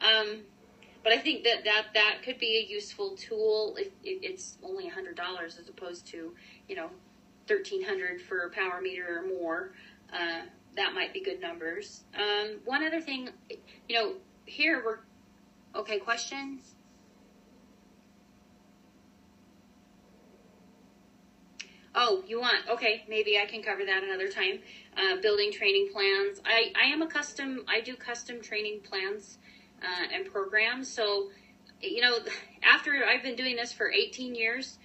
um, 0.00 0.40
but 1.02 1.12
I 1.12 1.18
think 1.18 1.44
that 1.44 1.64
that 1.64 1.86
that 1.94 2.22
could 2.24 2.38
be 2.38 2.58
a 2.58 2.70
useful 2.72 3.16
tool 3.16 3.76
if, 3.78 3.88
it's 4.02 4.56
only 4.62 4.88
a 4.88 4.90
hundred 4.90 5.16
dollars 5.16 5.58
as 5.58 5.68
opposed 5.68 6.06
to 6.08 6.34
you 6.68 6.76
know 6.76 6.90
thirteen 7.46 7.84
hundred 7.84 8.20
for 8.20 8.40
a 8.40 8.50
power 8.50 8.80
meter 8.80 9.18
or 9.18 9.28
more. 9.28 9.72
Uh, 10.12 10.42
that 10.76 10.94
might 10.94 11.12
be 11.12 11.20
good 11.22 11.40
numbers. 11.40 12.04
Um, 12.14 12.60
one 12.64 12.82
other 12.84 13.00
thing, 13.00 13.28
you 13.88 13.94
know, 13.94 14.14
here 14.46 14.82
we're 14.84 14.98
okay. 15.80 15.98
Questions. 15.98 16.69
Oh, 21.94 22.22
you 22.26 22.40
want? 22.40 22.68
Okay, 22.68 23.04
maybe 23.08 23.36
I 23.38 23.46
can 23.46 23.62
cover 23.62 23.84
that 23.84 24.04
another 24.04 24.28
time. 24.28 24.60
Uh, 24.96 25.16
building 25.20 25.50
training 25.50 25.88
plans. 25.92 26.40
I, 26.44 26.72
I 26.80 26.86
am 26.86 27.02
a 27.02 27.06
custom, 27.06 27.64
I 27.66 27.80
do 27.80 27.96
custom 27.96 28.40
training 28.40 28.80
plans 28.88 29.38
uh, 29.82 30.06
and 30.12 30.24
programs. 30.24 30.88
So, 30.88 31.30
you 31.80 32.00
know, 32.00 32.18
after 32.62 33.04
I've 33.04 33.22
been 33.22 33.36
doing 33.36 33.56
this 33.56 33.72
for 33.72 33.90
18 33.90 34.34
years, 34.36 34.78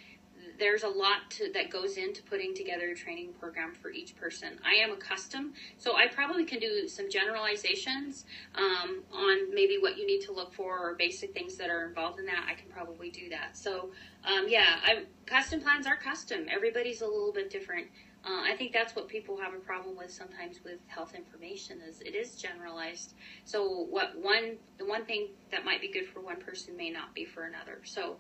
there's 0.59 0.83
a 0.83 0.87
lot 0.87 1.29
to, 1.31 1.51
that 1.53 1.69
goes 1.69 1.97
into 1.97 2.23
putting 2.23 2.53
together 2.53 2.89
a 2.89 2.95
training 2.95 3.33
program 3.39 3.73
for 3.73 3.89
each 3.89 4.15
person. 4.15 4.57
I 4.65 4.75
am 4.75 4.91
a 4.91 4.97
custom, 4.97 5.53
so 5.77 5.95
I 5.95 6.07
probably 6.07 6.45
can 6.45 6.59
do 6.59 6.87
some 6.87 7.09
generalizations 7.09 8.25
um, 8.55 9.03
on 9.13 9.53
maybe 9.53 9.77
what 9.79 9.97
you 9.97 10.05
need 10.05 10.21
to 10.21 10.31
look 10.31 10.53
for 10.53 10.77
or 10.77 10.95
basic 10.95 11.33
things 11.33 11.55
that 11.57 11.69
are 11.69 11.85
involved 11.87 12.19
in 12.19 12.25
that. 12.25 12.45
I 12.49 12.53
can 12.53 12.69
probably 12.69 13.09
do 13.09 13.29
that. 13.29 13.57
So 13.57 13.89
um, 14.23 14.45
yeah, 14.47 14.79
I, 14.83 15.03
custom 15.25 15.61
plans 15.61 15.87
are 15.87 15.97
custom. 15.97 16.45
Everybody's 16.49 17.01
a 17.01 17.07
little 17.07 17.33
bit 17.33 17.49
different. 17.49 17.87
Uh, 18.25 18.41
I 18.41 18.55
think 18.57 18.73
that's 18.73 18.95
what 18.95 19.07
people 19.07 19.37
have 19.37 19.53
a 19.53 19.57
problem 19.57 19.95
with 19.95 20.11
sometimes 20.11 20.63
with 20.63 20.79
health 20.87 21.13
information 21.13 21.79
is 21.87 22.01
it 22.01 22.15
is 22.15 22.35
generalized. 22.35 23.13
So 23.43 23.85
what 23.87 24.17
one 24.19 24.57
the 24.79 24.85
one 24.85 25.05
thing 25.05 25.27
that 25.51 25.63
might 25.63 25.79
be 25.79 25.91
good 25.91 26.07
for 26.07 26.21
one 26.21 26.37
person 26.37 26.75
may 26.75 26.89
not 26.89 27.13
be 27.13 27.23
for 27.23 27.43
another. 27.43 27.81
So 27.83 28.15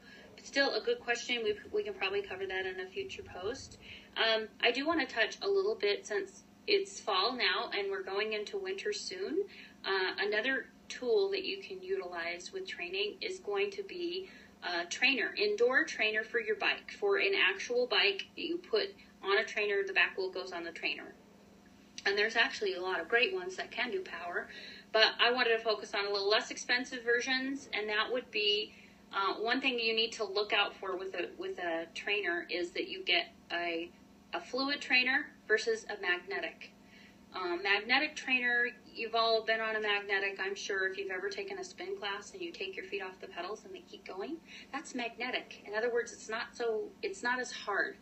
still 0.45 0.73
a 0.75 0.81
good 0.81 0.99
question. 0.99 1.43
We, 1.43 1.55
we 1.71 1.83
can 1.83 1.93
probably 1.93 2.21
cover 2.21 2.45
that 2.45 2.65
in 2.65 2.79
a 2.79 2.85
future 2.85 3.23
post. 3.23 3.77
Um, 4.17 4.47
I 4.61 4.71
do 4.71 4.85
want 4.85 5.07
to 5.07 5.13
touch 5.13 5.37
a 5.41 5.47
little 5.47 5.75
bit 5.75 6.05
since 6.05 6.43
it's 6.67 6.99
fall 6.99 7.33
now 7.33 7.69
and 7.77 7.89
we're 7.91 8.03
going 8.03 8.33
into 8.33 8.57
winter 8.57 8.93
soon. 8.93 9.43
Uh, 9.83 10.13
another 10.19 10.67
tool 10.89 11.29
that 11.31 11.43
you 11.43 11.57
can 11.61 11.81
utilize 11.81 12.51
with 12.53 12.67
training 12.67 13.15
is 13.21 13.39
going 13.39 13.71
to 13.71 13.83
be 13.83 14.29
a 14.63 14.85
trainer, 14.85 15.33
indoor 15.37 15.83
trainer 15.83 16.23
for 16.23 16.39
your 16.39 16.55
bike. 16.55 16.95
For 16.99 17.17
an 17.17 17.33
actual 17.35 17.87
bike, 17.87 18.25
you 18.35 18.57
put 18.57 18.95
on 19.23 19.37
a 19.37 19.43
trainer, 19.43 19.83
the 19.85 19.93
back 19.93 20.17
wheel 20.17 20.29
goes 20.29 20.51
on 20.51 20.63
the 20.63 20.71
trainer. 20.71 21.13
And 22.05 22.17
there's 22.17 22.35
actually 22.35 22.75
a 22.75 22.81
lot 22.81 22.99
of 22.99 23.07
great 23.07 23.33
ones 23.33 23.55
that 23.55 23.71
can 23.71 23.91
do 23.91 24.01
power, 24.01 24.47
but 24.91 25.07
I 25.19 25.31
wanted 25.31 25.57
to 25.57 25.63
focus 25.63 25.93
on 25.93 26.05
a 26.05 26.09
little 26.09 26.29
less 26.29 26.51
expensive 26.51 27.03
versions, 27.03 27.67
and 27.73 27.89
that 27.89 28.11
would 28.11 28.29
be 28.29 28.73
uh, 29.15 29.33
one 29.35 29.61
thing 29.61 29.79
you 29.79 29.95
need 29.95 30.11
to 30.11 30.25
look 30.25 30.51
out 30.51 30.75
for 30.75 30.97
with 30.97 31.15
a 31.15 31.29
with 31.37 31.57
a 31.59 31.85
trainer 31.95 32.45
is 32.49 32.71
that 32.71 32.89
you 32.89 33.03
get 33.03 33.27
a 33.51 33.89
a 34.33 34.41
fluid 34.41 34.81
trainer 34.81 35.27
versus 35.47 35.85
a 35.85 36.01
magnetic. 36.01 36.71
Um, 37.33 37.61
magnetic 37.63 38.15
trainer, 38.15 38.67
you've 38.93 39.15
all 39.15 39.43
been 39.43 39.59
on 39.59 39.75
a 39.75 39.81
magnetic, 39.81 40.39
I'm 40.41 40.55
sure, 40.55 40.87
if 40.87 40.97
you've 40.97 41.11
ever 41.11 41.29
taken 41.29 41.59
a 41.59 41.63
spin 41.65 41.97
class 41.97 42.31
and 42.31 42.41
you 42.41 42.49
take 42.49 42.77
your 42.77 42.85
feet 42.85 43.01
off 43.01 43.19
the 43.19 43.27
pedals 43.27 43.65
and 43.65 43.75
they 43.75 43.79
keep 43.79 44.05
going. 44.05 44.37
That's 44.71 44.95
magnetic. 44.95 45.61
In 45.67 45.75
other 45.75 45.91
words, 45.91 46.13
it's 46.13 46.29
not 46.29 46.47
so 46.53 46.83
it's 47.01 47.23
not 47.23 47.39
as 47.39 47.51
hard. 47.51 47.97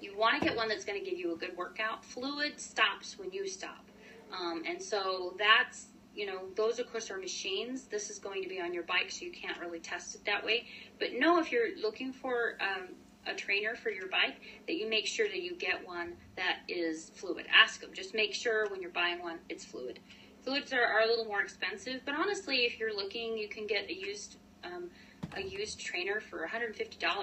You 0.00 0.16
want 0.16 0.40
to 0.40 0.46
get 0.46 0.56
one 0.56 0.68
that's 0.68 0.84
going 0.84 1.02
to 1.02 1.08
give 1.08 1.18
you 1.18 1.34
a 1.34 1.36
good 1.36 1.56
workout. 1.56 2.04
Fluid 2.04 2.60
stops 2.60 3.18
when 3.18 3.30
you 3.32 3.48
stop. 3.48 3.84
Um, 4.32 4.62
and 4.66 4.80
so 4.80 5.34
that's 5.38 5.86
you 6.18 6.26
know, 6.26 6.40
those 6.56 6.80
of 6.80 6.90
course 6.90 7.12
are 7.12 7.18
machines. 7.18 7.84
This 7.84 8.10
is 8.10 8.18
going 8.18 8.42
to 8.42 8.48
be 8.48 8.60
on 8.60 8.74
your 8.74 8.82
bike, 8.82 9.08
so 9.08 9.24
you 9.24 9.30
can't 9.30 9.58
really 9.60 9.78
test 9.78 10.16
it 10.16 10.24
that 10.24 10.44
way. 10.44 10.66
But 10.98 11.12
know 11.16 11.38
if 11.38 11.52
you're 11.52 11.78
looking 11.80 12.12
for 12.12 12.58
um, 12.60 12.88
a 13.24 13.34
trainer 13.34 13.76
for 13.76 13.90
your 13.90 14.08
bike, 14.08 14.40
that 14.66 14.74
you 14.74 14.90
make 14.90 15.06
sure 15.06 15.28
that 15.28 15.42
you 15.42 15.54
get 15.54 15.86
one 15.86 16.14
that 16.36 16.58
is 16.66 17.12
fluid. 17.14 17.46
Ask 17.54 17.80
them. 17.80 17.90
Just 17.94 18.14
make 18.14 18.34
sure 18.34 18.68
when 18.68 18.82
you're 18.82 18.90
buying 18.90 19.22
one, 19.22 19.38
it's 19.48 19.64
fluid. 19.64 20.00
Fluids 20.42 20.72
are, 20.72 20.84
are 20.84 21.02
a 21.02 21.06
little 21.06 21.24
more 21.24 21.40
expensive, 21.40 22.00
but 22.04 22.16
honestly, 22.18 22.64
if 22.64 22.80
you're 22.80 22.94
looking, 22.94 23.38
you 23.38 23.48
can 23.48 23.68
get 23.68 23.88
a 23.88 23.94
used 23.94 24.38
um, 24.64 24.90
a 25.36 25.42
used 25.42 25.78
trainer 25.78 26.20
for 26.20 26.46
$150. 26.46 26.78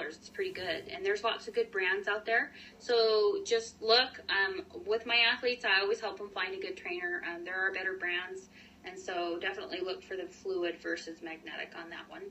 It's 0.07 0.29
pretty 0.29 0.51
good. 0.51 0.87
And 0.89 1.05
there's 1.05 1.23
lots 1.23 1.47
of 1.47 1.55
good 1.55 1.71
brands 1.71 2.07
out 2.07 2.25
there. 2.25 2.51
So 2.77 3.41
just 3.45 3.81
look. 3.81 4.21
Um, 4.29 4.61
with 4.85 5.05
my 5.05 5.17
athletes, 5.17 5.65
I 5.65 5.81
always 5.81 5.99
help 5.99 6.17
them 6.17 6.29
find 6.29 6.53
a 6.53 6.59
good 6.59 6.77
trainer. 6.77 7.23
Um, 7.27 7.43
there 7.43 7.59
are 7.59 7.71
better 7.71 7.93
brands. 7.93 8.49
And 8.85 8.99
so 8.99 9.37
definitely 9.39 9.79
look 9.81 10.03
for 10.03 10.15
the 10.15 10.27
fluid 10.27 10.77
versus 10.81 11.21
magnetic 11.21 11.73
on 11.75 11.89
that 11.89 12.09
one. 12.09 12.21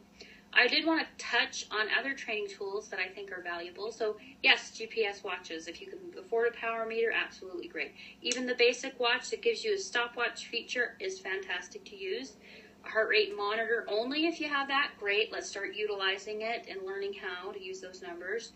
I 0.56 0.68
did 0.68 0.86
want 0.86 1.04
to 1.04 1.24
touch 1.24 1.66
on 1.70 1.88
other 1.98 2.14
training 2.14 2.46
tools 2.48 2.88
that 2.88 3.00
I 3.00 3.08
think 3.08 3.32
are 3.32 3.42
valuable. 3.42 3.90
So, 3.90 4.16
yes, 4.42 4.70
GPS 4.70 5.24
watches. 5.24 5.66
If 5.66 5.80
you 5.80 5.88
can 5.88 5.98
afford 6.16 6.48
a 6.48 6.56
power 6.56 6.86
meter, 6.86 7.10
absolutely 7.10 7.66
great. 7.66 7.92
Even 8.22 8.46
the 8.46 8.54
basic 8.54 8.98
watch 9.00 9.30
that 9.30 9.42
gives 9.42 9.64
you 9.64 9.74
a 9.74 9.78
stopwatch 9.78 10.46
feature 10.46 10.96
is 11.00 11.18
fantastic 11.18 11.84
to 11.86 11.96
use. 11.96 12.34
A 12.84 12.88
heart 12.88 13.08
rate 13.08 13.36
monitor 13.36 13.84
only 13.88 14.26
if 14.26 14.38
you 14.40 14.48
have 14.48 14.68
that, 14.68 14.92
great. 15.00 15.32
Let's 15.32 15.48
start 15.48 15.74
utilizing 15.74 16.42
it 16.42 16.66
and 16.70 16.86
learning 16.86 17.14
how 17.14 17.50
to 17.50 17.60
use 17.60 17.80
those 17.80 18.00
numbers. 18.00 18.52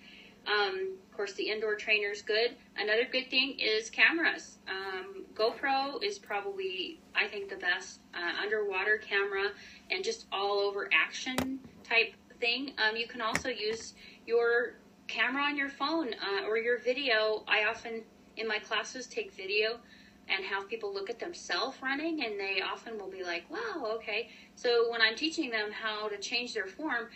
Um, 0.48 0.96
of 1.11 1.16
course, 1.16 1.34
the 1.34 1.50
indoor 1.50 1.74
trainer 1.74 2.08
is 2.08 2.22
good. 2.22 2.56
Another 2.76 3.04
good 3.11 3.28
thing 3.28 3.58
is 3.58 3.90
cameras. 3.90 4.58
Um, 4.68 5.24
GoPro 5.34 6.02
is 6.02 6.18
probably, 6.18 7.00
I 7.14 7.26
think, 7.26 7.50
the 7.50 7.56
best 7.56 8.00
uh, 8.14 8.42
underwater 8.42 8.98
camera 8.98 9.50
and 9.90 10.02
just 10.02 10.26
all 10.32 10.58
over 10.58 10.88
action 10.92 11.61
type 11.84 12.14
thing. 12.40 12.72
Um, 12.78 12.96
you 12.96 13.06
can 13.06 13.20
also 13.20 13.48
use 13.48 13.94
your 14.26 14.74
camera 15.06 15.42
on 15.42 15.56
your 15.56 15.68
phone 15.68 16.14
uh, 16.14 16.46
or 16.46 16.56
your 16.56 16.78
video. 16.78 17.44
I 17.46 17.64
often, 17.64 18.02
in 18.37 18.48
my 18.48 18.58
classes, 18.58 19.06
take 19.06 19.32
video 19.32 19.78
and 20.28 20.44
have 20.44 20.68
people 20.68 20.92
look 20.92 21.08
at 21.08 21.18
themselves 21.18 21.78
running, 21.82 22.22
and 22.24 22.38
they 22.38 22.61
often 22.61 22.98
will 22.98 23.11
be 23.11 23.24
like, 23.24 23.50
wow, 23.50 23.94
okay. 23.96 24.28
So 24.56 24.90
when 24.90 25.00
I'm 25.00 25.16
teaching 25.16 25.50
them 25.50 25.70
how 25.72 26.08
to 26.08 26.18
change 26.18 26.52
their 26.52 26.66
form, 26.66 27.08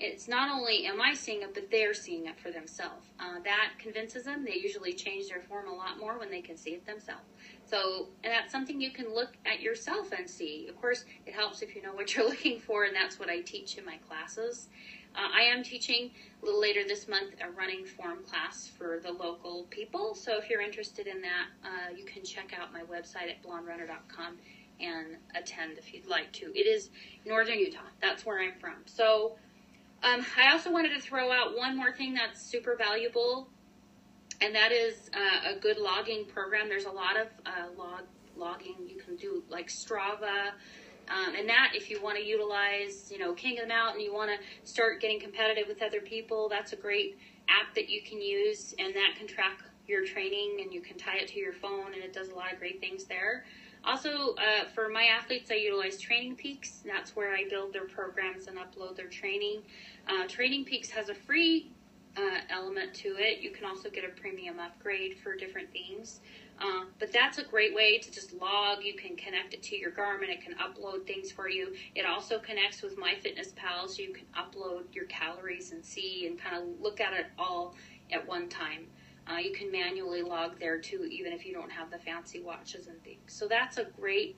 it's 0.00 0.28
not 0.28 0.50
only 0.50 0.86
am 0.86 1.00
I 1.00 1.12
seeing 1.12 1.42
it, 1.42 1.52
but 1.52 1.70
they're 1.70 1.92
seeing 1.92 2.26
it 2.26 2.40
for 2.40 2.50
themselves. 2.50 3.06
Uh, 3.20 3.38
that 3.44 3.72
convinces 3.78 4.24
them. 4.24 4.44
They 4.44 4.54
usually 4.54 4.94
change 4.94 5.28
their 5.28 5.42
form 5.42 5.68
a 5.68 5.74
lot 5.74 5.98
more 5.98 6.18
when 6.18 6.30
they 6.30 6.40
can 6.40 6.56
see 6.56 6.70
it 6.70 6.86
themselves. 6.86 7.28
So, 7.66 8.08
and 8.24 8.32
that's 8.32 8.50
something 8.50 8.80
you 8.80 8.92
can 8.92 9.14
look 9.14 9.36
at 9.44 9.60
yourself 9.60 10.10
and 10.16 10.28
see. 10.28 10.66
Of 10.68 10.80
course, 10.80 11.04
it 11.26 11.34
helps 11.34 11.60
if 11.60 11.76
you 11.76 11.82
know 11.82 11.92
what 11.92 12.14
you're 12.16 12.26
looking 12.26 12.58
for, 12.58 12.84
and 12.84 12.96
that's 12.96 13.18
what 13.18 13.28
I 13.28 13.40
teach 13.40 13.76
in 13.76 13.84
my 13.84 13.98
classes. 14.08 14.68
Uh, 15.14 15.28
I 15.34 15.42
am 15.42 15.62
teaching 15.62 16.10
a 16.40 16.44
little 16.46 16.60
later 16.60 16.82
this 16.86 17.06
month 17.06 17.34
a 17.46 17.50
running 17.50 17.84
form 17.84 18.20
class 18.24 18.70
for 18.78 19.00
the 19.02 19.12
local 19.12 19.66
people. 19.68 20.14
So, 20.14 20.38
if 20.38 20.48
you're 20.48 20.62
interested 20.62 21.08
in 21.08 21.20
that, 21.20 21.46
uh, 21.62 21.94
you 21.94 22.06
can 22.06 22.24
check 22.24 22.54
out 22.58 22.72
my 22.72 22.82
website 22.82 23.28
at 23.28 23.42
blonderunner.com 23.42 24.38
and 24.80 25.16
attend 25.34 25.76
if 25.76 25.92
you'd 25.92 26.06
like 26.06 26.32
to. 26.32 26.46
It 26.58 26.66
is 26.66 26.88
northern 27.26 27.58
Utah. 27.58 27.80
That's 28.00 28.24
where 28.24 28.40
I'm 28.40 28.58
from. 28.58 28.76
So, 28.86 29.36
um, 30.02 30.24
I 30.38 30.52
also 30.52 30.72
wanted 30.72 30.94
to 30.94 31.00
throw 31.00 31.30
out 31.30 31.56
one 31.56 31.76
more 31.76 31.92
thing 31.92 32.14
that's 32.14 32.40
super 32.40 32.76
valuable, 32.76 33.48
and 34.40 34.54
that 34.54 34.72
is 34.72 35.10
uh, 35.14 35.54
a 35.54 35.58
good 35.58 35.78
logging 35.78 36.24
program. 36.26 36.68
There's 36.68 36.86
a 36.86 36.90
lot 36.90 37.16
of 37.16 37.26
uh, 37.44 37.68
log 37.76 38.04
logging. 38.36 38.76
You 38.86 38.96
can 38.96 39.16
do 39.16 39.42
like 39.48 39.68
Strava. 39.68 40.52
Um, 41.08 41.34
and 41.34 41.48
that, 41.48 41.72
if 41.74 41.90
you 41.90 42.00
want 42.00 42.16
to 42.18 42.24
utilize, 42.24 43.10
you 43.10 43.18
know, 43.18 43.32
King 43.34 43.58
of 43.58 43.64
the 43.64 43.68
Mountain, 43.68 43.96
and 43.96 44.04
you 44.04 44.14
want 44.14 44.30
to 44.30 44.70
start 44.70 45.00
getting 45.00 45.20
competitive 45.20 45.66
with 45.66 45.82
other 45.82 46.00
people, 46.00 46.48
that's 46.48 46.72
a 46.72 46.76
great 46.76 47.18
app 47.48 47.74
that 47.74 47.90
you 47.90 48.00
can 48.02 48.22
use, 48.22 48.74
and 48.78 48.94
that 48.94 49.14
can 49.18 49.26
track 49.26 49.58
your 49.88 50.06
training, 50.06 50.60
and 50.62 50.72
you 50.72 50.80
can 50.80 50.96
tie 50.96 51.16
it 51.16 51.28
to 51.28 51.38
your 51.38 51.52
phone, 51.52 51.94
and 51.94 52.02
it 52.02 52.12
does 52.12 52.28
a 52.28 52.34
lot 52.34 52.52
of 52.52 52.60
great 52.60 52.80
things 52.80 53.04
there. 53.04 53.44
Also, 53.84 54.34
uh, 54.34 54.64
for 54.74 54.88
my 54.88 55.04
athletes, 55.04 55.50
I 55.50 55.54
utilize 55.54 55.98
Training 55.98 56.36
Peaks. 56.36 56.82
That's 56.84 57.16
where 57.16 57.34
I 57.34 57.44
build 57.48 57.72
their 57.72 57.86
programs 57.86 58.46
and 58.46 58.58
upload 58.58 58.96
their 58.96 59.08
training. 59.08 59.62
Uh, 60.06 60.26
Training 60.28 60.64
Peaks 60.64 60.90
has 60.90 61.08
a 61.08 61.14
free 61.14 61.70
uh, 62.16 62.40
element 62.50 62.92
to 62.92 63.16
it. 63.18 63.40
You 63.40 63.50
can 63.50 63.64
also 63.64 63.88
get 63.88 64.04
a 64.04 64.08
premium 64.08 64.58
upgrade 64.58 65.16
for 65.22 65.34
different 65.34 65.72
things. 65.72 66.20
Uh, 66.60 66.84
but 66.98 67.10
that's 67.10 67.38
a 67.38 67.44
great 67.44 67.74
way 67.74 67.98
to 67.98 68.12
just 68.12 68.34
log. 68.34 68.84
You 68.84 68.94
can 68.94 69.16
connect 69.16 69.54
it 69.54 69.62
to 69.64 69.76
your 69.76 69.92
Garmin. 69.92 70.28
It 70.28 70.42
can 70.42 70.54
upload 70.54 71.06
things 71.06 71.32
for 71.32 71.48
you. 71.48 71.74
It 71.94 72.04
also 72.04 72.38
connects 72.38 72.82
with 72.82 72.98
MyFitnessPal, 72.98 73.88
so 73.88 74.02
you 74.02 74.12
can 74.12 74.26
upload 74.36 74.82
your 74.92 75.06
calories 75.06 75.72
and 75.72 75.82
see 75.82 76.26
and 76.26 76.38
kind 76.38 76.56
of 76.56 76.80
look 76.80 77.00
at 77.00 77.14
it 77.14 77.26
all 77.38 77.74
at 78.12 78.26
one 78.26 78.48
time. 78.50 78.88
Uh, 79.30 79.38
you 79.38 79.52
can 79.52 79.70
manually 79.70 80.22
log 80.22 80.58
there 80.58 80.78
too, 80.78 81.04
even 81.04 81.32
if 81.32 81.44
you 81.46 81.52
don't 81.52 81.70
have 81.70 81.90
the 81.90 81.98
fancy 81.98 82.40
watches 82.40 82.88
and 82.88 83.02
things. 83.04 83.20
So 83.28 83.46
that's 83.46 83.78
a 83.78 83.84
great, 83.84 84.36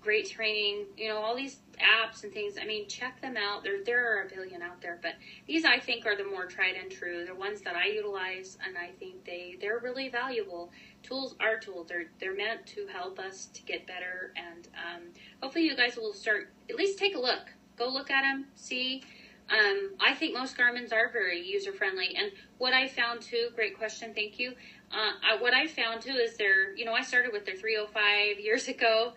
great 0.00 0.28
training. 0.28 0.86
You 0.96 1.08
know, 1.08 1.18
all 1.18 1.36
these 1.36 1.58
apps 1.78 2.24
and 2.24 2.32
things. 2.32 2.56
I 2.60 2.64
mean, 2.64 2.88
check 2.88 3.20
them 3.20 3.36
out. 3.36 3.62
There, 3.62 3.84
there 3.84 4.16
are 4.16 4.22
a 4.22 4.28
billion 4.28 4.62
out 4.62 4.80
there, 4.80 4.98
but 5.02 5.12
these 5.46 5.64
I 5.64 5.78
think 5.78 6.06
are 6.06 6.16
the 6.16 6.24
more 6.24 6.46
tried 6.46 6.74
and 6.74 6.90
true. 6.90 7.24
The 7.24 7.34
ones 7.34 7.60
that 7.62 7.76
I 7.76 7.86
utilize, 7.86 8.58
and 8.66 8.76
I 8.76 8.88
think 8.98 9.24
they 9.24 9.56
they're 9.60 9.78
really 9.78 10.08
valuable. 10.08 10.72
Tools 11.02 11.36
are 11.38 11.58
tools. 11.58 11.86
They're 11.88 12.06
they're 12.18 12.36
meant 12.36 12.66
to 12.68 12.86
help 12.86 13.18
us 13.20 13.46
to 13.54 13.62
get 13.62 13.86
better, 13.86 14.32
and 14.36 14.68
um, 14.74 15.02
hopefully 15.42 15.64
you 15.66 15.76
guys 15.76 15.96
will 15.96 16.12
start 16.12 16.52
at 16.68 16.76
least 16.76 16.98
take 16.98 17.14
a 17.14 17.20
look. 17.20 17.52
Go 17.76 17.88
look 17.88 18.10
at 18.10 18.22
them, 18.22 18.46
see 18.54 19.02
um, 19.50 19.90
I 20.00 20.14
think 20.14 20.34
most 20.34 20.56
Garmin's 20.56 20.92
are 20.92 21.10
very 21.12 21.40
user 21.40 21.72
friendly. 21.72 22.16
And 22.16 22.32
what 22.58 22.72
I 22.72 22.88
found 22.88 23.20
too, 23.20 23.50
great 23.54 23.76
question, 23.76 24.14
thank 24.14 24.38
you. 24.38 24.52
Uh, 24.90 25.12
I, 25.22 25.36
what 25.40 25.52
I 25.52 25.66
found 25.66 26.02
too 26.02 26.12
is 26.12 26.36
they're, 26.36 26.74
you 26.74 26.84
know, 26.84 26.94
I 26.94 27.02
started 27.02 27.32
with 27.32 27.44
their 27.44 27.56
305 27.56 28.40
years 28.40 28.68
ago. 28.68 29.12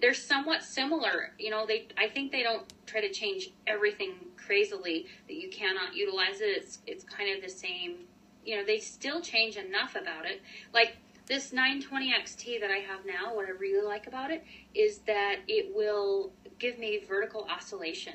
They're 0.00 0.14
somewhat 0.14 0.62
similar. 0.62 1.32
You 1.38 1.50
know, 1.50 1.66
they, 1.66 1.88
I 1.98 2.08
think 2.08 2.30
they 2.30 2.42
don't 2.42 2.62
try 2.86 3.00
to 3.00 3.10
change 3.10 3.50
everything 3.66 4.14
crazily 4.36 5.06
that 5.26 5.34
you 5.34 5.50
cannot 5.50 5.94
utilize 5.94 6.40
it. 6.40 6.56
It's, 6.56 6.78
it's 6.86 7.04
kind 7.04 7.34
of 7.36 7.42
the 7.42 7.50
same. 7.50 8.04
You 8.44 8.56
know, 8.56 8.64
they 8.64 8.78
still 8.78 9.20
change 9.20 9.56
enough 9.56 9.96
about 9.96 10.26
it. 10.26 10.42
Like 10.72 10.96
this 11.26 11.52
920 11.52 12.12
XT 12.12 12.60
that 12.60 12.70
I 12.70 12.78
have 12.78 13.04
now, 13.04 13.34
what 13.34 13.46
I 13.46 13.50
really 13.50 13.84
like 13.84 14.06
about 14.06 14.30
it 14.30 14.44
is 14.74 14.98
that 15.06 15.36
it 15.48 15.74
will 15.74 16.32
give 16.58 16.78
me 16.78 17.02
vertical 17.06 17.46
oscillation 17.50 18.14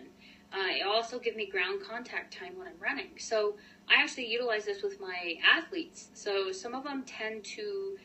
uh, 0.53 0.75
it 0.79 0.87
also 0.87 1.19
gives 1.19 1.35
me 1.35 1.45
ground 1.45 1.81
contact 1.87 2.33
time 2.33 2.57
when 2.57 2.67
I'm 2.67 2.79
running. 2.79 3.11
So 3.17 3.57
I 3.89 4.01
actually 4.01 4.27
utilize 4.27 4.65
this 4.65 4.81
with 4.81 4.99
my 4.99 5.35
athletes. 5.45 6.09
So 6.13 6.51
some 6.51 6.73
of 6.73 6.83
them 6.83 7.03
tend 7.03 7.43
to 7.45 7.97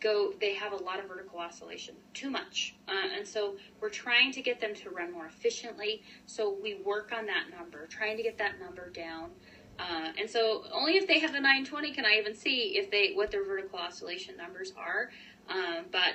go, 0.00 0.32
they 0.40 0.54
have 0.54 0.72
a 0.72 0.76
lot 0.76 0.98
of 0.98 1.06
vertical 1.06 1.38
oscillation, 1.38 1.94
too 2.12 2.30
much. 2.30 2.74
Uh, 2.88 3.16
and 3.16 3.26
so 3.26 3.56
we're 3.80 3.88
trying 3.88 4.32
to 4.32 4.42
get 4.42 4.60
them 4.60 4.74
to 4.74 4.90
run 4.90 5.12
more 5.12 5.26
efficiently. 5.26 6.02
So 6.26 6.56
we 6.60 6.74
work 6.74 7.12
on 7.16 7.26
that 7.26 7.44
number, 7.56 7.86
trying 7.86 8.16
to 8.16 8.22
get 8.22 8.36
that 8.38 8.58
number 8.60 8.90
down. 8.90 9.30
Uh, 9.78 10.10
and 10.18 10.28
so 10.28 10.64
only 10.72 10.96
if 10.96 11.06
they 11.06 11.18
have 11.20 11.32
the 11.32 11.40
920 11.40 11.92
can 11.92 12.04
I 12.04 12.18
even 12.18 12.34
see 12.34 12.76
if 12.76 12.90
they 12.90 13.12
what 13.14 13.30
their 13.30 13.44
vertical 13.44 13.78
oscillation 13.78 14.36
numbers 14.36 14.72
are. 14.76 15.10
Um, 15.48 15.86
but 15.90 16.14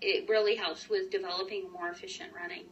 it 0.00 0.28
really 0.28 0.56
helps 0.56 0.88
with 0.88 1.10
developing 1.10 1.70
more 1.72 1.88
efficient 1.88 2.30
running. 2.34 2.64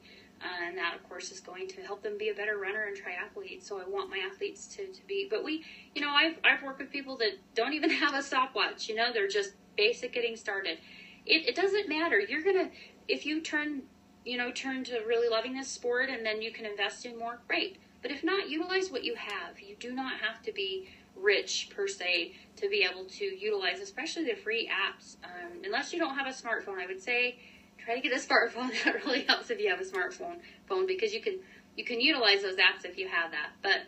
Uh, 0.45 0.69
and 0.69 0.77
that, 0.77 0.95
of 0.95 1.09
course, 1.09 1.31
is 1.31 1.41
going 1.41 1.67
to 1.67 1.81
help 1.81 2.03
them 2.03 2.19
be 2.19 2.29
a 2.29 2.35
better 2.35 2.59
runner 2.59 2.85
and 2.85 2.97
triathlete. 2.97 3.63
So 3.63 3.81
I 3.81 3.89
want 3.89 4.11
my 4.11 4.19
athletes 4.19 4.67
to, 4.77 4.87
to 4.87 5.07
be. 5.07 5.27
But 5.29 5.43
we, 5.43 5.65
you 5.95 6.03
know, 6.03 6.11
I've, 6.11 6.37
I've 6.45 6.63
worked 6.63 6.81
with 6.81 6.91
people 6.91 7.17
that 7.19 7.39
don't 7.55 7.73
even 7.73 7.91
have 8.03 8.15
a 8.15 8.23
stopwatch. 8.23 8.89
You 8.89 8.97
know, 8.97 9.13
they're 9.13 9.29
just 9.29 9.53
basic 9.77 10.13
getting 10.13 10.37
started. 10.37 10.79
It, 11.25 11.49
it 11.49 11.57
doesn't 11.57 11.89
matter. 11.89 12.21
You're 12.21 12.43
going 12.43 12.57
to, 12.57 12.71
if 13.09 13.25
you 13.25 13.41
turn, 13.41 13.83
you 14.27 14.37
know, 14.37 14.51
turn 14.53 14.85
to 14.85 15.01
really 15.07 15.29
loving 15.29 15.57
this 15.57 15.69
sport 15.69 16.11
and 16.11 16.27
then 16.27 16.43
you 16.43 16.53
can 16.53 16.67
invest 16.67 17.07
in 17.07 17.19
more, 17.19 17.41
great. 17.49 17.79
But 18.03 18.11
if 18.11 18.23
not, 18.23 18.51
utilize 18.51 18.91
what 18.91 19.03
you 19.03 19.15
have. 19.15 19.59
You 19.61 19.77
do 19.81 19.93
not 19.95 20.21
have 20.21 20.43
to 20.43 20.53
be 20.53 20.91
rich 21.17 21.71
per 21.75 21.89
se 21.89 22.33
to 22.57 22.69
be 22.69 22.87
able 22.91 23.05
to 23.05 23.25
utilize, 23.25 23.81
especially 23.81 24.25
the 24.25 24.35
free 24.35 24.69
apps. 24.69 25.17
Um, 25.25 25.63
unless 25.65 25.93
you 25.93 25.99
don't 25.99 26.17
have 26.17 26.27
a 26.27 26.31
smartphone, 26.31 26.79
I 26.79 26.87
would 26.87 27.03
say 27.03 27.39
try 27.79 27.95
to 27.95 28.01
get 28.01 28.13
a 28.13 28.21
smartphone. 28.21 28.71
That 28.85 29.05
really 29.05 29.25
helps 29.25 29.51
if 29.51 29.61
you 29.61 29.71
have 29.71 29.81
a 29.81 29.85
smartphone 29.85 30.39
phone 30.67 30.87
because 30.87 31.13
you 31.13 31.21
can 31.21 31.39
you 31.77 31.85
can 31.85 32.01
utilize 32.01 32.43
those 32.43 32.57
apps 32.57 32.85
if 32.85 32.99
you 32.99 33.09
have 33.09 33.33
that. 33.33 33.51
But 33.63 33.83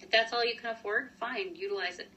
if 0.00 0.10
that's 0.10 0.32
all 0.32 0.44
you 0.44 0.56
can 0.56 0.70
afford, 0.70 1.10
fine, 1.18 1.54
utilize 1.54 1.98
it. 1.98 2.08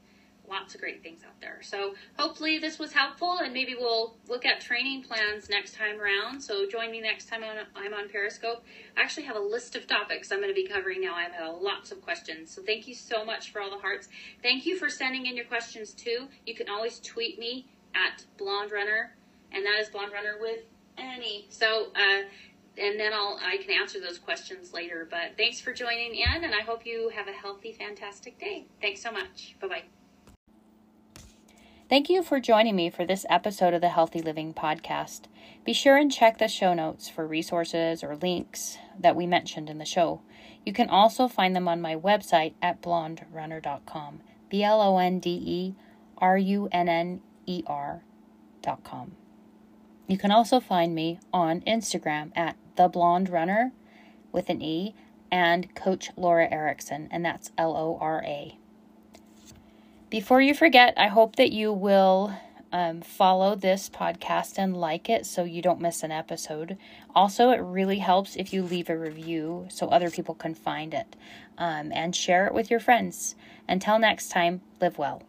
Lots 0.48 0.74
of 0.74 0.80
great 0.80 1.00
things 1.00 1.20
out 1.24 1.40
there. 1.40 1.60
So 1.62 1.94
hopefully 2.18 2.58
this 2.58 2.76
was 2.76 2.92
helpful, 2.92 3.38
and 3.38 3.52
maybe 3.52 3.76
we'll 3.78 4.16
look 4.28 4.44
at 4.44 4.60
training 4.60 5.04
plans 5.04 5.48
next 5.48 5.76
time 5.76 6.00
around. 6.00 6.40
So 6.40 6.68
join 6.68 6.90
me 6.90 7.00
next 7.00 7.28
time 7.28 7.44
on, 7.44 7.56
I'm 7.76 7.94
on 7.94 8.08
Periscope. 8.08 8.64
I 8.96 9.02
actually 9.02 9.26
have 9.26 9.36
a 9.36 9.40
list 9.40 9.76
of 9.76 9.86
topics 9.86 10.32
I'm 10.32 10.40
going 10.40 10.50
to 10.50 10.54
be 10.54 10.66
covering 10.66 11.02
now. 11.02 11.14
I've 11.14 11.30
had 11.30 11.46
uh, 11.46 11.52
lots 11.52 11.92
of 11.92 12.02
questions. 12.02 12.52
So 12.52 12.62
thank 12.62 12.88
you 12.88 12.94
so 12.94 13.24
much 13.24 13.52
for 13.52 13.60
all 13.60 13.70
the 13.70 13.78
hearts. 13.78 14.08
Thank 14.42 14.66
you 14.66 14.76
for 14.76 14.88
sending 14.88 15.26
in 15.26 15.36
your 15.36 15.44
questions 15.44 15.92
too. 15.92 16.26
You 16.44 16.56
can 16.56 16.68
always 16.68 16.98
tweet 16.98 17.38
me 17.38 17.66
at 17.94 18.24
Blonde 18.36 18.72
Runner, 18.72 19.14
and 19.52 19.64
that 19.64 19.78
is 19.80 19.88
Blonde 19.88 20.12
Runner 20.12 20.34
with 20.40 20.64
any. 20.98 21.46
So, 21.50 21.88
uh, 21.94 22.22
and 22.78 22.98
then 22.98 23.12
I'll 23.12 23.38
I 23.42 23.58
can 23.58 23.70
answer 23.70 24.00
those 24.00 24.18
questions 24.18 24.72
later. 24.72 25.06
But 25.10 25.36
thanks 25.36 25.60
for 25.60 25.72
joining 25.72 26.14
in, 26.14 26.44
and 26.44 26.54
I 26.54 26.60
hope 26.60 26.86
you 26.86 27.10
have 27.14 27.28
a 27.28 27.32
healthy, 27.32 27.72
fantastic 27.72 28.38
day. 28.38 28.66
Thanks 28.80 29.02
so 29.02 29.12
much. 29.12 29.56
Bye 29.60 29.68
bye. 29.68 29.82
Thank 31.88 32.08
you 32.08 32.22
for 32.22 32.38
joining 32.38 32.76
me 32.76 32.88
for 32.88 33.04
this 33.04 33.26
episode 33.28 33.74
of 33.74 33.80
the 33.80 33.88
Healthy 33.88 34.22
Living 34.22 34.54
Podcast. 34.54 35.22
Be 35.64 35.72
sure 35.72 35.96
and 35.96 36.10
check 36.10 36.38
the 36.38 36.46
show 36.46 36.72
notes 36.72 37.08
for 37.08 37.26
resources 37.26 38.04
or 38.04 38.14
links 38.14 38.78
that 38.96 39.16
we 39.16 39.26
mentioned 39.26 39.68
in 39.68 39.78
the 39.78 39.84
show. 39.84 40.20
You 40.64 40.72
can 40.72 40.88
also 40.88 41.26
find 41.26 41.56
them 41.56 41.66
on 41.66 41.80
my 41.80 41.96
website 41.96 42.54
at 42.62 42.80
blonderunner.com. 42.80 44.20
B 44.48 44.62
L 44.62 44.80
O 44.80 44.98
N 44.98 45.18
D 45.18 45.30
E 45.30 45.74
R 46.18 46.38
U 46.38 46.68
N 46.70 46.88
N 46.88 47.20
E 47.46 47.62
R.com. 47.66 49.16
You 50.10 50.18
can 50.18 50.32
also 50.32 50.58
find 50.58 50.92
me 50.92 51.20
on 51.32 51.60
Instagram 51.60 52.32
at 52.34 52.56
the 52.74 52.88
blonde 52.88 53.28
runner 53.28 53.70
with 54.32 54.50
an 54.50 54.60
E 54.60 54.92
and 55.30 55.72
Coach 55.76 56.10
Lora 56.16 56.48
Erickson, 56.50 57.06
and 57.12 57.24
that's 57.24 57.52
L 57.56 57.76
O 57.76 57.96
R 58.00 58.20
A. 58.26 58.58
Before 60.10 60.40
you 60.40 60.52
forget, 60.52 60.94
I 60.96 61.06
hope 61.06 61.36
that 61.36 61.52
you 61.52 61.72
will 61.72 62.34
um, 62.72 63.02
follow 63.02 63.54
this 63.54 63.88
podcast 63.88 64.58
and 64.58 64.76
like 64.76 65.08
it 65.08 65.26
so 65.26 65.44
you 65.44 65.62
don't 65.62 65.80
miss 65.80 66.02
an 66.02 66.10
episode. 66.10 66.76
Also, 67.14 67.50
it 67.50 67.58
really 67.58 67.98
helps 68.00 68.34
if 68.34 68.52
you 68.52 68.64
leave 68.64 68.90
a 68.90 68.98
review 68.98 69.68
so 69.70 69.86
other 69.86 70.10
people 70.10 70.34
can 70.34 70.56
find 70.56 70.92
it 70.92 71.14
um, 71.56 71.92
and 71.94 72.16
share 72.16 72.48
it 72.48 72.52
with 72.52 72.68
your 72.68 72.80
friends. 72.80 73.36
Until 73.68 74.00
next 74.00 74.30
time, 74.30 74.60
live 74.80 74.98
well. 74.98 75.22